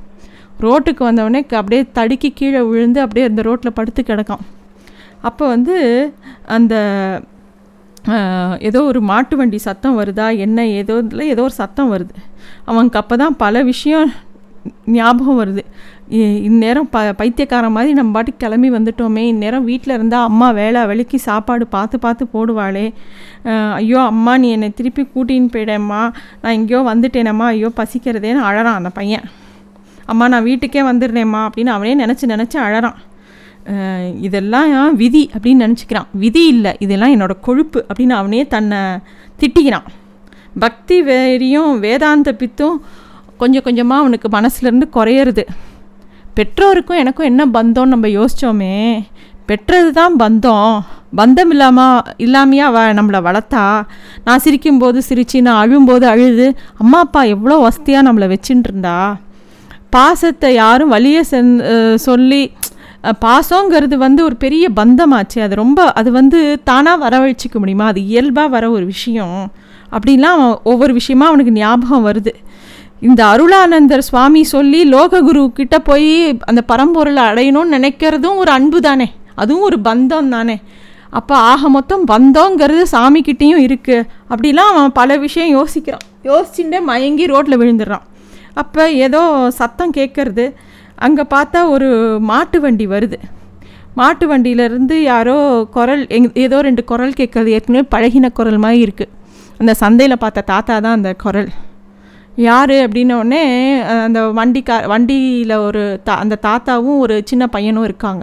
ரோட்டுக்கு 0.61 1.05
வந்தவொடனே 1.05 1.47
க- 1.47 1.57
அப்படியே 1.57 1.87
தடுக்கி 1.93 2.31
கீழே 2.31 2.61
விழுந்து 2.61 3.01
அப்படியே 3.01 3.27
அந்த 3.27 3.43
ரோட்டில் 3.43 3.73
படுத்து 3.73 4.03
கிடக்கான். 4.07 4.39
அப்போ 5.23 5.47
வந்து 5.47 6.13
அந்த 6.47 6.75
ஏதோ 8.59 8.83
ஒரு 8.83 9.01
மாட்டு 9.01 9.37
வண்டி 9.37 9.59
சத்தம் 9.59 9.99
வருதா? 10.01 10.37
என்ன 10.39 10.67
ஏதோ 10.67 10.99
இதில் 10.99 11.21
ஏதோ 11.21 11.43
ஒரு 11.43 11.51
சத்தம் 11.51 11.93
வருது. 11.93 12.15
அவனுக்கு 12.65 12.99
அப்போ 12.99 13.17
தான் 13.17 13.37
பல 13.37 13.63
விஷயம் 13.63 14.13
ஞாபகம் 14.87 15.41
வருது. 15.41 15.61
இ- 16.11 16.43
இந்நேரம் 16.43 16.89
ப 16.91 17.13
பைத்தியக்காரன் 17.13 17.73
மாதிரி 17.73 17.93
நம்ம 17.93 18.13
பாட்டுக்கு 18.13 18.49
கிளம்பி 18.49 18.71
வந்துட்டோமே. 18.71 19.17
இந்நேரம் 19.17 19.65
வீட்டில் 19.65 19.95
இருந்தால் 19.95 20.25
அம்மா 20.25 20.51
வேலை 20.51 20.87
வேலைக்கு 20.87 21.19
சாப்பாடு 21.19 21.67
பார்த்து 21.67 21.99
பார்த்து 21.99 22.27
போடுவாளே. 22.33 22.93
ஐயோ 23.73 24.01
அம்மா 24.01 24.39
நீ 24.39 24.51
என்னை 24.51 24.71
திருப்பி 24.71 25.03
கூட்டின்னு 25.03 25.53
போயிடேம்மா. 25.53 26.13
நான் 26.43 26.53
எங்கேயோ 26.53 26.81
வந்துட்டேனம்மா. 26.81 27.45
ஐயோ 27.45 27.71
பசிக்கிறதேன்னு 27.77 28.43
அழறான் 28.43 28.75
அந்த 28.75 28.89
பையன். 28.89 29.23
அம்மா 30.05 30.29
நான் 30.29 30.43
வீட்டுக்கே 30.43 30.83
வந்துடுறேம்மா 30.83 31.49
அப்படின்னு 31.49 31.67
அவனே 31.67 32.07
நினச்சி 32.07 32.27
நினச்சி 32.27 32.55
அழறான். 32.55 32.95
இதெல்லாம் 34.21 34.97
விதி 34.97 35.31
அப்படின்னு 35.39 35.67
நினச்சிக்கிறான். 35.67 36.07
விதி 36.13 36.47
இல்லை. 36.47 36.77
இதெல்லாம் 36.79 37.15
என்னோடய 37.15 37.41
கொழுப்பு 37.41 37.85
அப்படின்னு 37.89 38.11
அவனே 38.11 38.47
தன்னை 38.47 38.79
திட்டிக்கிறான். 39.41 39.87
பக்தி 40.59 41.03
வேரியும் 41.03 41.79
வேதாந்த 41.79 42.33
பித்தும் 42.33 42.77
கொஞ்சம் 43.43 43.67
கொஞ்சமாக 43.67 44.03
அவனுக்கு 44.03 44.29
மனசுலேருந்து 44.37 44.89
குறையிறது. 44.97 45.45
பெற்றோருக்கும் 46.39 47.01
எனக்கும் 47.03 47.31
என்ன 47.31 47.43
பந்தம்னு 47.57 47.95
நம்ம 47.95 48.09
யோசித்தோமே 48.19 48.77
பெற்றது 49.49 49.91
தான் 49.99 50.15
பந்தம். 50.23 50.75
பந்தம் 51.19 51.51
இல்லாமல் 51.55 52.07
இல்லாமையா 52.25 52.67
அவ 52.71 52.85
நம்மளை 52.99 53.21
வளர்த்தா 53.27 53.65
நான் 54.27 54.43
சிரிக்கும்போது 54.45 54.99
சிரித்து 55.09 55.41
நான் 55.49 55.61
அழும்போது 55.65 56.07
அழுது 56.13 56.47
அம்மா 56.83 57.01
அப்பா 57.07 57.23
எவ்வளோ 57.35 57.59
வசதியாக 57.67 58.07
நம்மளை 58.09 58.29
வச்சுட்டு 58.33 58.69
இருந்தா 58.71 58.97
பாசத்தை 59.97 60.49
யாரும் 60.63 60.93
வழியை 60.95 61.23
சென் 61.33 61.51
சொல்லி 62.07 62.43
பாசங்கிறது 63.25 63.97
வந்து 64.05 64.21
ஒரு 64.29 64.37
பெரிய 64.45 64.65
பந்தமாச்சு. 64.79 65.39
அது 65.47 65.55
ரொம்ப 65.63 65.81
அது 66.01 66.11
வந்து 66.19 66.39
தானாக 66.69 67.03
வரவழைச்சிக்க 67.05 67.57
முடியுமா? 67.63 67.87
அது 67.93 68.01
இயல்பாக 68.11 68.53
வர 68.55 68.65
ஒரு 68.77 68.85
விஷயம். 68.95 69.39
அப்படின்லாம் 69.95 70.37
அவன் 70.37 70.55
ஒவ்வொரு 70.73 70.93
விஷயமா 71.01 71.27
அவனுக்கு 71.31 71.53
ஞாபகம் 71.61 72.07
வருது. 72.09 72.33
இந்த 73.03 73.21
அருளானந்தர் 73.27 74.03
சுவாமி 74.09 74.43
சொல்லி 74.45 74.81
லோககுரு 74.95 75.53
கிட்ட 75.53 75.77
போய் 75.79 76.39
அந்த 76.51 76.61
பரம்பொருளை 76.71 77.23
அடையணும்னு 77.31 77.75
நினைக்கிறதும் 77.77 78.39
ஒரு 78.43 78.51
அன்பு 78.51 78.81
தானே. 78.81 79.07
அதுவும் 79.43 79.67
ஒரு 79.69 79.79
பந்தம் 79.89 80.29
தானே. 80.29 80.57
அப்போ 81.19 81.35
ஆக 81.37 81.69
மொத்தம் 81.69 82.05
பந்தோங்கிறது 82.13 82.85
சாமிக்கிட்டேயும் 82.93 83.63
இருக்குது 83.67 84.07
அப்படிலாம் 84.31 84.71
அவன் 84.73 84.95
பல 85.01 85.17
விஷயம் 85.17 85.51
யோசிக்கிறான். 85.59 86.05
யோசிச்சுட்டே 86.31 86.81
மயங்கி 86.91 87.27
ரோட்டில் 87.33 87.61
விழுந்துடுறான். 87.61 88.05
அப்போ 88.63 88.91
ஏதோ 88.91 89.23
சத்தம் 89.59 89.95
கேட்கறது. 89.99 90.47
அங்கே 91.07 91.25
பார்த்தா 91.35 91.61
ஒரு 91.75 91.89
மாட்டு 92.31 92.61
வண்டி 92.61 92.87
வருது. 92.87 93.19
மாட்டு 93.95 94.25
வண்டியிலேருந்து 94.31 94.97
யாரோ 95.13 95.37
குரல் 95.77 96.07
எங் 96.17 96.31
ஏதோ 96.47 96.61
ரெண்டு 96.61 96.85
குரல் 96.85 97.19
கேட்கறது. 97.21 97.47
ஏற்கனவே 97.47 97.85
பழகின 97.95 98.31
குரல் 98.39 98.59
மாதிரி 98.59 98.81
இருக்குது 98.87 99.13
அந்த 99.61 99.75
சந்தையில் 99.75 100.23
பார்த்த 100.25 100.49
தாத்தா 100.53 100.81
தான் 100.81 100.97
அந்த 100.99 101.15
குரல். 101.25 101.51
யார் 102.37 102.73
அப்படின்னோடனே 102.85 103.43
அந்த 104.05 104.21
வண்டிக்கா 104.39 104.77
வண்டியில் 104.93 105.53
ஒரு 105.67 105.83
தா 106.07 106.15
அந்த 106.23 106.39
தாத்தாவும் 106.47 107.03
ஒரு 107.05 107.17
சின்ன 107.31 107.45
பையனும் 107.55 107.87
இருக்காங்க. 107.89 108.23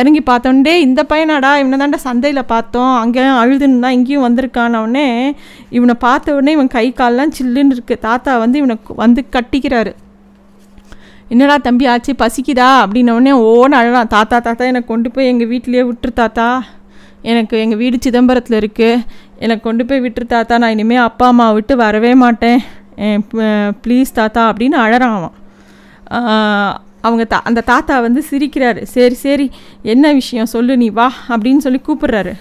இறங்கி 0.00 0.20
பார்த்தோன்னே 0.28 0.74
இந்த 0.84 1.00
பையனாடா 1.10 1.50
இவனை 1.60 1.76
தாண்டா 1.80 1.98
சந்தையில் 2.04 2.50
பார்த்தோம் 2.52 2.92
அங்கேயும் 3.00 3.38
அழுதுன்னு 3.40 3.82
தான் 3.84 3.96
இங்கேயும் 3.96 4.26
வந்திருக்கானவுடனே 4.26 5.06
இவனை 5.76 5.94
பார்த்த 6.04 6.36
உடனே 6.36 6.52
இவன் 6.56 6.70
கை 6.76 6.86
கால்லாம் 7.00 7.34
சில்லுன்னு 7.38 7.74
இருக்கு. 7.76 7.96
தாத்தா 8.08 8.32
வந்து 8.42 8.58
இவனை 8.62 8.76
வந்து 9.02 9.22
கட்டிக்கிறாரு. 9.36 9.92
என்னடா 11.32 11.56
தம்பி 11.66 11.84
ஆச்சு? 11.92 12.12
பசிக்குதா? 12.22 12.68
அப்படின்னோடனே 12.84 13.32
ஓன்னு 13.50 13.78
அழலாம் 13.80 14.12
தாத்தா 14.14 14.38
தாத்தா 14.46 14.64
என்னை 14.70 14.82
கொண்டு 14.92 15.10
போய் 15.16 15.30
எங்கள் 15.32 15.50
வீட்டிலேயே 15.52 15.84
விட்டுரு 15.88 16.14
தாத்தா. 16.22 16.46
எனக்கு 17.32 17.56
எங்கள் 17.64 17.80
வீடு 17.82 17.98
சிதம்பரத்தில் 18.06 18.58
இருக்குது 18.60 19.02
எனக்கு 19.44 19.66
கொண்டு 19.68 19.82
போய் 19.90 20.02
விட்டுரு 20.06 20.28
தாத்தா. 20.36 20.54
நான் 20.62 20.74
இனிமேல் 20.76 21.06
அப்பா 21.08 21.26
அம்மா 21.32 21.48
விட்டு 21.58 21.76
வரவே 21.84 22.14
மாட்டேன். 22.24 22.60
ப்ளீஸ் 23.84 24.16
தாத்தா 24.20 24.42
அப்படின்னு 24.52 24.78
அழறான் 24.84 25.16
அவன். 25.18 25.36
அவங்க 27.06 27.24
தா 27.30 27.38
அந்த 27.48 27.60
தாத்தா 27.70 27.94
வந்து 28.06 28.20
சிரிக்கிறாரு. 28.30 28.80
சரி 28.94 29.16
சரி 29.26 29.46
என்ன 29.92 30.12
விஷயம்? 30.18 30.50
சொல்லு 30.54 30.72
நீ 30.82 30.88
வா 30.98 31.06
அப்படின்னு 31.32 31.64
சொல்லி 31.66 31.80
கூப்பிட்றாரு. 31.86 32.32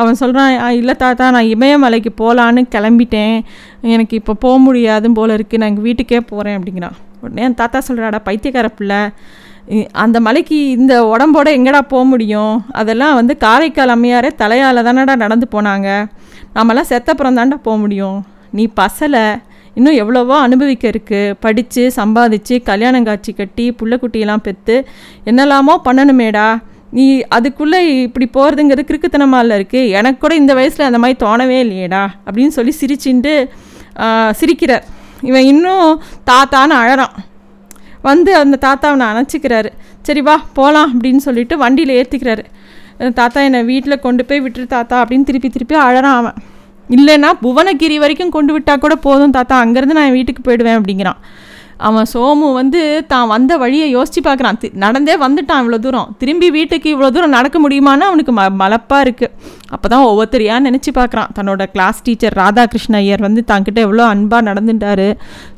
அவன் 0.00 0.18
சொல்கிறான் 0.20 0.52
இல்லை 0.80 0.94
தாத்தா 1.02 1.24
நான் 1.34 1.50
இமயமலைக்கு 1.54 2.10
போகலான்னு 2.20 2.62
கிளம்பிட்டேன். 2.74 3.36
எனக்கு 3.94 4.14
இப்போ 4.20 4.34
போக 4.44 4.56
முடியாதுன்னு 4.66 5.18
போல 5.20 5.36
இருக்குது 5.38 5.60
நான் 5.62 5.72
எங்கள் 5.72 5.86
வீட்டுக்கே 5.88 6.20
போகிறேன் 6.32 6.56
அப்படிங்கிறான். 6.58 6.96
உடனே 7.24 7.42
என் 7.48 7.60
தாத்தா 7.60 7.80
சொல்கிறாடா 7.88 8.20
பைத்தியக்கார 8.28 8.68
பிள்ளை 8.78 9.00
அந்த 10.04 10.16
மலைக்கு 10.26 10.56
இந்த 10.78 10.94
உடம்போட 11.12 11.48
எங்கடா 11.58 11.80
போக 11.92 12.04
முடியும்? 12.12 12.54
அதெல்லாம் 12.80 13.14
வந்து 13.18 13.34
காரைக்கால் 13.44 13.94
அம்மையாரே 13.94 14.30
தலையால் 14.40 14.86
தானடா 14.88 15.14
நடந்து 15.24 15.46
போனாங்க. 15.54 15.88
நாமெல்லாம் 16.56 16.88
செத்தப்புறம் 16.92 17.38
தாண்டா 17.38 17.58
போக 17.66 17.76
முடியும். 17.84 18.18
நீ 18.58 18.64
பசலை. 18.80 19.26
இன்னும் 19.78 19.98
எவ்வளவோ 20.02 20.34
அனுபவிக்க 20.46 20.84
இருக்குது 20.92 21.36
படித்து 21.44 21.82
சம்பாதிச்சு 21.98 22.56
கல்யாணம் 22.70 23.06
காட்சி 23.08 23.32
கட்டி 23.40 23.66
புள்ளக்குட்டியெல்லாம் 23.80 24.44
பெற்று 24.48 24.76
என்னெல்லாமோ 25.30 25.74
பண்ணணுமேடா. 25.86 26.46
நீ 26.96 27.04
அதுக்குள்ளே 27.36 27.80
இப்படி 28.06 28.26
போகிறதுங்கிறது 28.36 28.88
கிறுக்குத்தனமால 28.88 29.56
இருக்குது 29.60 29.92
எனக்கு 29.98 30.20
கூட 30.24 30.34
இந்த 30.40 30.52
வயசில் 30.58 30.88
அந்த 30.88 31.00
மாதிரி 31.02 31.18
தோணவே 31.24 31.58
இல்லையேடா 31.64 32.02
அப்படின்னு 32.26 32.54
சொல்லி 32.58 32.74
சிரிச்சுட்டு 32.80 33.34
சிரிக்கிறார். 34.40 34.84
இவன் 35.28 35.48
இன்னும் 35.52 35.88
தாத்தான்னு 36.30 36.76
அழறான். 36.82 37.16
வந்து 38.08 38.30
அந்த 38.42 38.56
தாத்தாவை 38.66 38.92
அவனை 38.92 39.08
அணைச்சிக்கிறாரு. 39.12 39.70
சரி 40.06 40.22
வா 40.28 40.36
போகலாம் 40.58 40.92
அப்படின்னு 40.94 41.22
சொல்லிட்டு 41.26 41.54
வண்டியில் 41.64 41.96
ஏற்றிக்கிறாரு 41.98 42.44
தாத்தா 43.18 43.40
என்னை 43.48 43.60
வீட்டில் 43.70 44.02
கொண்டு 44.06 44.22
போய் 44.28 44.42
விட்டுரு 44.44 44.66
தாத்தா 44.74 44.96
அப்படின்னு 45.02 45.28
திருப்பி 45.28 45.48
திருப்பி 45.54 45.76
அழறான் 45.84 46.18
அவன். 46.20 46.38
இல்லைன்னா 46.96 47.32
புவனகிரி 47.42 47.96
வரைக்கும் 47.96 48.30
கொண்டு 48.30 48.52
விட்டால் 48.52 48.78
கூட 48.78 48.96
போதும் 48.96 49.30
தாத்தா 49.30 49.64
அங்கேருந்து 49.64 49.98
நான் 49.98 50.12
வீட்டுக்கு 50.12 50.52
போயிடுவேன் 50.52 50.80
அப்படிங்கிறான். 50.80 51.16
அவன் 51.76 52.06
சோமு 52.14 52.52
வந்து 52.52 53.04
தான் 53.08 53.26
வந்த 53.26 53.56
வழியை 53.56 53.90
யோசித்து 53.90 54.32
பார்க்குறான். 54.32 54.58
தி- 54.60 54.74
நடந்தே 54.74 55.16
வந்துட்டான் 55.16 55.60
இவ்வளோ 55.62 55.78
தூரம். 55.78 56.14
திரும்பி 56.18 56.50
வீட்டுக்கு 56.50 56.96
இவ்வளோ 56.96 57.10
தூரம் 57.10 57.30
நடக்க 57.30 57.68
முடியுமான்னு 57.68 58.00
அவனுக்கு 58.00 58.32
ம 58.32 58.48
மலப்பாக 58.58 59.06
இருக்குது 59.08 59.30
அப்போ 59.68 59.88
தான் 59.88 60.04
ஒவ்வொருத்தரையா 60.04 60.56
நினச்சி 60.68 60.90
பார்க்குறான். 60.94 61.28
தன்னோட 61.38 61.66
கிளாஸ் 61.66 62.02
டீச்சர் 62.02 62.32
ராதாகிருஷ்ண 62.32 62.96
ஐயர் 62.96 63.20
வந்து 63.20 63.44
தன்கிட்ட 63.46 63.74
எவ்வளோ 63.74 64.04
அன்பாக 64.04 64.52
நடந்துட்டாரு. 64.52 65.12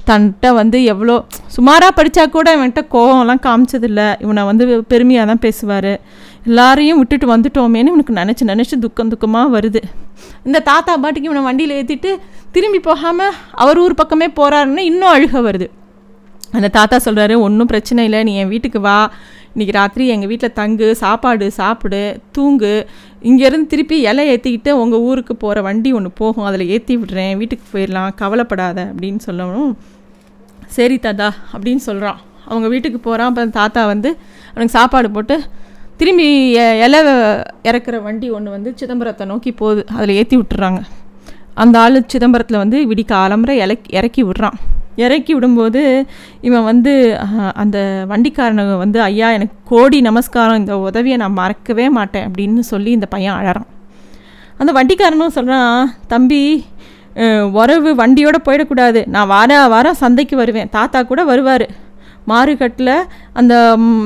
தன்கிட்ட 0.07 0.55
வந்து 0.55 0.85
எவ்வளோ 0.85 1.25
சுமாராக 1.47 2.03
படித்தா 2.03 2.31
கூட 2.31 2.57
இவன்கிட்ட 2.57 2.87
கோவம்லாம் 2.93 3.41
காமிச்சதில்ல. 3.43 4.15
இவனை 4.23 4.43
வந்து 4.43 4.85
பெருமையாக 4.85 5.27
தான் 5.27 5.39
பேசுவார். 5.39 6.01
எல்லாரையும் 6.49 6.99
விட்டுட்டு 7.01 7.27
வந்துட்டோமேன்னு 7.35 7.91
இவனுக்கு 7.93 8.15
நினச்சி 8.21 8.45
நினச்சி 8.51 8.77
துக்கம் 8.85 9.13
துக்கமாக 9.13 9.49
வருது. 9.57 9.81
இந்த 10.49 10.59
தாத்தா 10.71 10.93
பாட்டுக்கு 11.03 11.29
இவனை 11.29 11.43
வண்டியில் 11.47 11.77
ஏற்றிட்டு 11.77 12.11
திரும்பி 12.55 12.81
போகாமல் 12.89 13.37
அவர் 13.63 13.81
ஊர் 13.85 14.01
பக்கமே 14.01 14.29
போகிறாருன்னு 14.39 14.83
இன்னும் 14.91 15.13
அழுக 15.15 15.41
வருது. 15.47 15.69
அந்த 16.57 16.69
தாத்தா 16.77 16.97
சொல்கிறாரு 17.07 17.37
ஒன்றும் 17.47 17.71
பிரச்சனை 17.73 18.05
இல்லை 18.09 18.21
நீ 18.29 18.35
என் 18.43 18.53
வீட்டுக்கு 18.55 18.81
வா. 18.81 18.99
இன்றைக்கி 19.55 19.75
ராத்திரி 19.79 20.05
எங்கள் 20.13 20.31
வீட்டில் 20.33 20.55
தங்கு 20.61 20.87
சாப்பாடு 21.03 21.47
சாப்பிடு 21.61 22.03
தூங்கு. 22.37 22.75
இங்கேருந்து 23.29 23.71
திருப்பி 23.73 23.97
இலை 24.11 24.25
ஏற்றிக்கிட்டு 24.35 24.71
உங்கள் 24.83 25.05
ஊருக்கு 25.09 25.35
போகிற 25.37 25.59
வண்டி 25.69 25.91
ஒன்று 25.99 26.11
போகும். 26.23 26.47
அதில் 26.51 26.71
ஏற்றி 26.77 26.95
விடுறேன். 26.97 27.35
வீட்டுக்கு 27.41 27.67
போயிடலாம் 27.75 28.15
கவலைப்படாத. 28.23 28.79
அப்படின்னு 28.93 29.21
சொல்லணும் 29.29 29.73
சரி 30.77 30.97
தாத்தா 30.99 31.29
அப்படின்னு 31.55 31.83
சொல்கிறான் 31.91 32.19
அவங்க 32.49 32.69
வீட்டுக்கு 32.69 32.99
போகிறான் 32.99 33.31
அப்போ 33.31 33.45
தாத்தா 33.61 33.83
வந்து 33.87 34.11
அவனுக்கு 34.53 34.79
சாப்பாடு 34.79 35.09
போட்டு 35.11 35.37
திரும்பி 35.97 36.53
எ- 36.53 36.85
இலை 36.85 37.01
இறக்குற 37.63 38.03
வண்டி 38.03 38.31
ஒன்று 38.31 38.51
வந்து 38.51 38.75
சிதம்பரத்தை 38.81 39.25
நோக்கி 39.25 39.53
போகுது 39.53 39.85
அதில் 39.95 40.15
ஏற்றி 40.15 40.37
விட்டுறாங்க. 40.37 40.81
அந்த 41.55 41.79
ஆள் 41.79 42.07
சிதம்பரத்தில் 42.13 42.57
வந்து 42.57 42.87
விடி 42.87 43.05
ஆலம்புற 43.09 43.49
இலக் 43.49 43.85
இறக்கி 43.89 44.25
விடுறான். 44.25 44.59
இறக்கி 44.97 45.39
விடும்போது 45.39 46.07
இவன் 46.41 46.65
வந்து 46.65 47.19
அந்த 47.55 48.05
வண்டிக்காரனை 48.09 48.79
வந்து 48.79 49.01
ஐயா 49.01 49.31
எனக்கு 49.31 49.55
கோடி 49.65 50.01
நமஸ்காரம் 50.01 50.57
இந்த 50.57 50.79
உதவியை 50.79 51.19
நான் 51.19 51.33
மறக்கவே 51.33 51.89
மாட்டேன் 51.89 52.31
அப்படின்னு 52.31 52.59
சொல்லி 52.59 52.91
இந்த 52.91 53.07
பையன் 53.07 53.35
அழறான். 53.35 53.67
அந்த 54.59 54.73
வண்டிக்காரனும் 54.73 55.27
சொல்கிறான் 55.27 55.93
தம்பி 56.07 56.65
உறவு 57.53 57.95
வண்டியோடு 57.95 58.41
போயிடக்கூடாது. 58.45 59.07
நான் 59.07 59.27
வார 59.27 59.69
வாரம் 59.69 59.95
சந்தைக்கு 59.95 60.37
வருவேன். 60.37 60.69
தாத்தா 60.71 61.03
கூட 61.03 61.25
வருவார். 61.25 61.69
மாறுகட்டில் 62.31 62.97
அந்த 63.41 63.55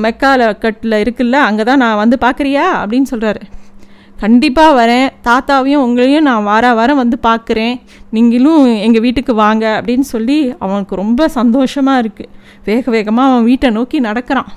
மெக்கால 0.05 0.49
கட்டில் 0.63 1.01
இருக்குல்ல 1.03 1.37
அங்கே 1.47 1.63
தான் 1.69 1.81
நான் 1.83 2.01
வந்து 2.03 2.17
பார்க்குறியா 2.25 2.65
அப்படின்னு 2.81 3.09
சொல்கிறாரு 3.13 3.43
கண்டிப்பாக 4.23 4.77
வரேன். 4.79 5.09
தாத்தாவையும் 5.27 5.83
உங்களையும் 5.85 6.25
நான் 6.29 6.47
வார 6.49 6.73
வாரம் 6.79 6.99
வந்து 7.01 7.17
பார்க்குறேன் 7.27 7.75
நீங்களும் 8.15 8.65
எங்கள் 8.85 9.03
வீட்டுக்கு 9.05 9.33
வாங்க 9.35 9.65
அப்படின்னு 9.77 10.07
சொல்லி 10.13 10.37
அவனுக்கு 10.63 11.01
ரொம்ப 11.01 11.27
சந்தோஷமாக 11.37 12.01
இருக்குது 12.03 12.33
வேக 12.65 12.91
வேகமாக 12.95 13.29
அவன் 13.31 13.47
வீட்டை 13.49 13.69
நோக்கி 13.77 13.99
நடக்கிறான். 13.99 14.49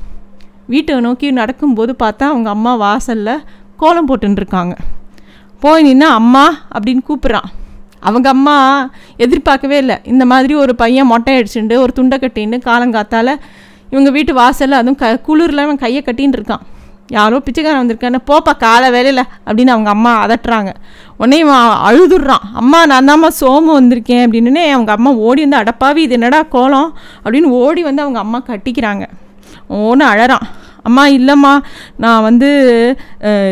வீட்டை 0.72 0.98
நோக்கி 1.06 1.30
நடக்கும்போது 1.40 1.94
பார்த்தா 2.02 2.26
அவங்க 2.32 2.50
அம்மா 2.56 2.74
வாசலில் 2.84 3.44
கோலம் 3.82 4.08
போட்டுருக்காங்க 4.08 4.74
போய் 5.62 5.86
நின்று 5.86 6.06
அம்மா 6.20 6.44
அப்படின்னு 6.74 7.02
கூப்பிட்றான். 7.08 7.48
அவங்க 8.08 8.28
அம்மா 8.36 8.56
எதிர்பார்க்கவே 9.24 9.78
இல்லை. 9.84 9.96
இந்த 10.12 10.24
மாதிரி 10.32 10.54
ஒரு 10.64 10.74
பையன் 10.82 11.10
மொட்டை 11.12 11.32
அடிச்சுட்டு 11.38 11.76
ஒரு 11.84 11.92
துண்டை 11.98 12.18
கட்டின்னு 12.22 12.58
காலங்காத்தால் 12.68 13.32
இவங்க 13.92 14.10
வீட்டு 14.16 14.32
வாசலில் 14.40 14.80
அதுவும் 14.80 15.00
க 15.02 15.08
குளிரில் 15.26 15.64
அவன் 15.64 15.82
கையை 15.82 16.02
கட்டின்னு 16.04 16.38
இருக்கான். 16.38 16.62
யாரோ 17.16 17.38
பிச்சைக்காரன் 17.46 17.82
வந்திருக்கான்னு 17.82 18.18
போப்பா 18.28 18.52
காலை 18.62 18.88
வேலையில் 18.94 19.22
அப்படின்னு 19.46 19.72
அவங்க 19.74 19.90
அம்மா 19.94 20.12
அதட்டுறாங்க. 20.24 20.70
உடனே 21.18 21.38
இவன் 21.44 21.66
அழுதுடுறான். 21.88 22.44
அம்மா 22.60 22.80
நான் 22.90 23.08
தாம்மா 23.10 23.30
சோமம் 23.40 23.78
வந்திருக்கேன் 23.80 24.22
அப்படின்னே 24.26 24.64
அவங்க 24.76 24.92
அம்மா 24.96 25.10
ஓடி 25.26 25.42
வந்து 25.46 25.60
அடப்பாவி 25.62 26.02
இது 26.06 26.16
என்னடா 26.18 26.40
கோலம்? 26.56 26.90
அப்படின்னு 27.24 27.50
ஓடி 27.62 27.82
வந்து 27.88 28.04
அவங்க 28.04 28.20
அம்மா 28.24 28.40
கட்டிக்கிறாங்க. 28.48 29.06
ஒன்று 29.90 30.06
அழறான். 30.12 30.46
அம்மா 30.88 31.02
இல்லைம்மா 31.18 31.54
நான் 32.02 32.26
வந்து 32.28 32.50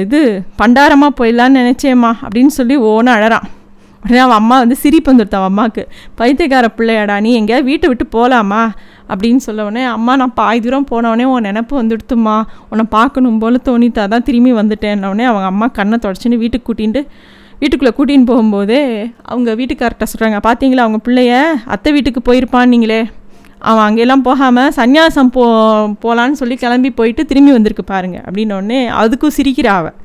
இது 0.05 0.21
பண்டாரமாக 0.61 1.19
போயிடலான்னு 1.21 1.61
நினச்சேம்மா 1.63 2.13
அப்படின்னு 2.25 2.53
சொல்லி 2.59 2.77
ஓன 2.93 3.13
அழறான். 3.19 3.49
உடனே 4.03 4.19
அவன் 4.19 4.37
அம்மா 4.37 4.59
வந்து 4.59 4.77
சிரிப்பு 4.77 5.13
வந்துடுத்து 5.13 5.35
அவன் 5.35 5.51
அம்மாவுக்கு. 5.51 5.83
பைத்தியக்கார 6.15 6.67
பிள்ளையாடா 6.79 7.21
நீ 7.21 7.35
எங்கேயாவது 7.35 7.67
வீட்டை 7.67 7.89
விட்டு 7.89 8.07
போகலாமா 8.07 8.61
அப்படின்னு 9.09 9.37
சொல்ல 9.37 9.65
உடனே 9.65 9.85
அம்மா 9.85 10.17
நான் 10.17 10.35
பாய் 10.35 10.61
தூரம் 10.61 10.87
போனவொடனே 10.91 11.25
உன் 11.25 11.45
நினப்பு 11.45 11.75
வந்துடுத்துமா 11.81 12.37
உன்னை 12.71 12.85
பார்க்கணும் 12.91 13.39
போல 13.39 13.61
தோணித்தா 13.65 14.09
தான் 14.09 14.23
திரும்பி 14.23 14.53
வந்துட்டேன்னொடனே 14.53 15.25
அவங்க 15.25 15.47
அம்மா 15.47 15.67
கண்ணை 15.67 15.99
தொடச்சின்னு 16.03 16.39
வீட்டுக்கு 16.39 16.67
கூட்டின்ட்டு 16.69 17.03
வீட்டுக்குள்ளே 17.61 17.95
கூட்டின்னு 17.97 18.29
போகும்போதே 18.31 18.81
அவங்க 19.23 19.55
வீட்டுக்கார்ட்ட 19.55 20.07
சொல்கிறாங்க 20.13 20.39
பார்த்தீங்களா 20.47 20.85
அவங்க 20.87 21.01
பிள்ளைய? 21.07 21.33
அத்தை 21.65 21.93
வீட்டுக்கு 21.93 22.21
போயிருப்பான் 22.29 22.65
நீங்களே 22.65 23.01
அவன் 23.59 23.85
அங்கெல்லாம் 23.85 24.23
போகாமல் 24.23 24.73
சந்நியாசம் 24.77 25.33
போ 25.33 25.43
போகலான்னு 26.03 26.33
சொல்லி 26.33 26.57
கிளம்பி 26.57 26.91
போயிட்டு 26.91 27.27
திரும்பி 27.27 27.53
வந்திருக்கு 27.53 27.85
பாருங்க. 27.85 28.19
அப்படின்னோடனே 28.27 28.79
அதுக்கும் 29.03 29.37
சிரிக்கிறா 29.37 29.75
அவள் 29.81 29.97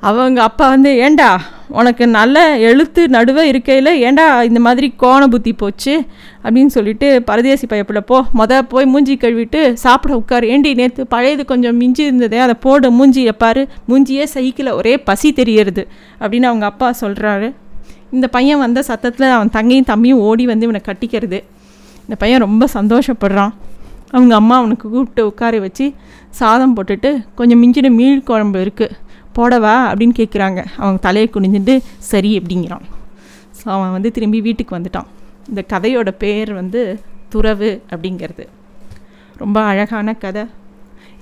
அவங்க 0.00 0.42
அப்பா 0.42 0.68
வந்து 0.68 0.90
ஏண்டா 0.98 1.28
உனக்கு 1.68 2.06
நல்ல 2.06 2.58
எழுத்து 2.58 3.08
நடுவே 3.08 3.48
இருக்கையில் 3.48 3.90
ஏண்டா 3.96 4.42
இந்த 4.42 4.60
மாதிரி 4.60 4.94
கோண 4.98 5.26
புத்தி 5.26 5.52
போச்சு? 5.52 6.04
அப்படின்னு 6.42 6.66
சொல்லிட்டு 6.66 7.22
பரதேசி 7.22 7.66
பையப்பில் 7.66 8.04
போ. 8.04 8.24
மொத 8.38 8.62
போய் 8.62 8.86
மூஞ்சி 8.86 9.16
கழுவிட்டு 9.16 9.72
சாப்பிட 9.72 10.16
உட்காரு. 10.16 10.48
ஏண்டி 10.48 10.74
நேற்று 10.74 11.06
பழையது 11.06 11.44
கொஞ்சம் 11.44 11.76
மிஞ்சி 11.76 12.04
இருந்ததே 12.04 12.38
அதை 12.38 12.54
போட 12.60 12.90
மூஞ்சியை 12.90 13.30
எப்பாரு 13.32 13.68
மூஞ்சியே 13.88 14.24
சைக்கிள் 14.24 14.70
ஒரே 14.70 14.98
பசி 14.98 15.32
தெரியறது 15.32 15.88
அப்படின்னு 16.20 16.42
அவங்க 16.42 16.64
அப்பா 16.64 16.94
சொல்கிறாரு 17.00 17.54
இந்த 18.10 18.28
பையன் 18.28 18.58
வந்த 18.58 18.82
சத்தத்தில் 18.82 19.28
அவன் 19.28 19.50
தங்கையும் 19.50 19.84
தம்பியும் 19.84 20.18
ஓடி 20.18 20.46
வந்து 20.46 20.66
இவனை 20.68 20.80
கட்டிக்கிறது. 20.86 21.44
இந்த 22.00 22.16
பையன் 22.18 22.40
ரொம்ப 22.40 22.66
சந்தோஷப்படுறான். 22.74 23.50
அவங்க 24.10 24.34
அம்மா 24.34 24.56
அவனுக்கு 24.56 24.88
கூப்பிட்டு 24.88 25.26
உட்கார 25.26 25.58
வச்சு 25.58 25.92
சாதம் 26.30 26.76
போட்டுட்டு 26.76 27.24
கொஞ்சம் 27.34 27.62
மிஞ்சின 27.62 27.90
மீள் 27.90 28.22
குழம்பு 28.22 28.58
இருக்குது 28.64 28.90
போடவா 29.38 29.76
அப்படின்னு 29.90 30.16
கேட்குறாங்க 30.20 30.60
அவங்க 30.80 30.98
தலையை 31.06 31.28
குனிஞ்சுட்டு 31.34 31.74
சரி 32.10 32.32
அப்படிங்கிறான். 32.40 32.84
ஸோ 33.58 33.66
அவன் 33.76 33.94
வந்து 33.96 34.10
திரும்பி 34.16 34.40
வீட்டுக்கு 34.46 34.76
வந்துட்டான். 34.78 35.08
இந்த 35.50 35.62
கதையோட 35.72 36.10
பேர் 36.22 36.50
வந்து 36.60 36.80
துறவு 37.32 37.70
அப்படிங்கிறது. 37.92 38.44
ரொம்ப 39.42 39.58
அழகான 39.70 40.14
கதை. 40.24 40.44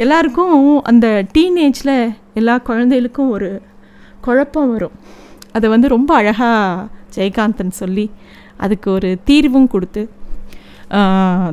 எல்லாருக்கும் 0.03 0.59
அந்த 0.91 1.07
டீனேஜில் 1.35 1.97
எல்லா 2.41 2.55
குழந்தைகளுக்கும் 2.69 3.33
ஒரு 3.37 3.49
குழப்பம் 4.27 4.71
வரும். 4.75 4.97
அதை 5.57 5.67
வந்து 5.75 5.89
ரொம்ப 5.97 6.11
அழகாக 6.21 6.89
ஜெயகாந்தன் 7.17 7.79
சொல்லி 7.81 8.07
அதுக்கு 8.65 8.89
ஒரு 8.97 9.11
தீர்வும் 9.29 9.73
கொடுத்து 9.75 10.03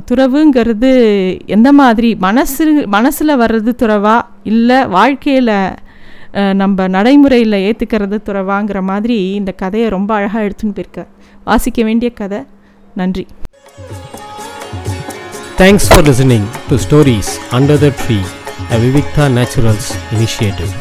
துறவுங்கிறது 0.10 0.90
எந்த 1.56 1.70
மாதிரி? 1.80 2.10
மனசு 2.26 2.66
மனசில் 2.96 3.40
வர்றது 3.42 3.72
துறவா? 3.82 4.18
இல்லை 4.52 4.80
வாழ்க்கையில் 4.96 5.56
நம்ம 6.54 6.88
நடைமுறையில் 6.88 7.58
ஏற்றுக்கிறது 7.62 8.18
துறவாங்கிற 8.28 8.82
மாதிரி 8.84 9.18
இந்த 9.34 9.52
கதையை 9.54 9.88
ரொம்ப 9.90 10.12
அழகாக 10.16 10.46
எடுத்துன்னு 10.46 10.76
போயிருக்க 10.76 11.02
வாசிக்க 11.48 11.84
வேண்டிய 11.84 12.12
கதை 12.14 12.42
நன்றி 12.96 13.26
thanks 15.58 15.90
for 15.90 16.06
listening 16.08 16.48
to 16.70 16.78
stories 16.78 17.34
under 17.52 17.82
the 17.82 17.90
tree 18.02 18.20
a 18.72 18.80
Vivikta 18.80 19.28
Naturals 19.34 19.92
initiative 20.16 20.74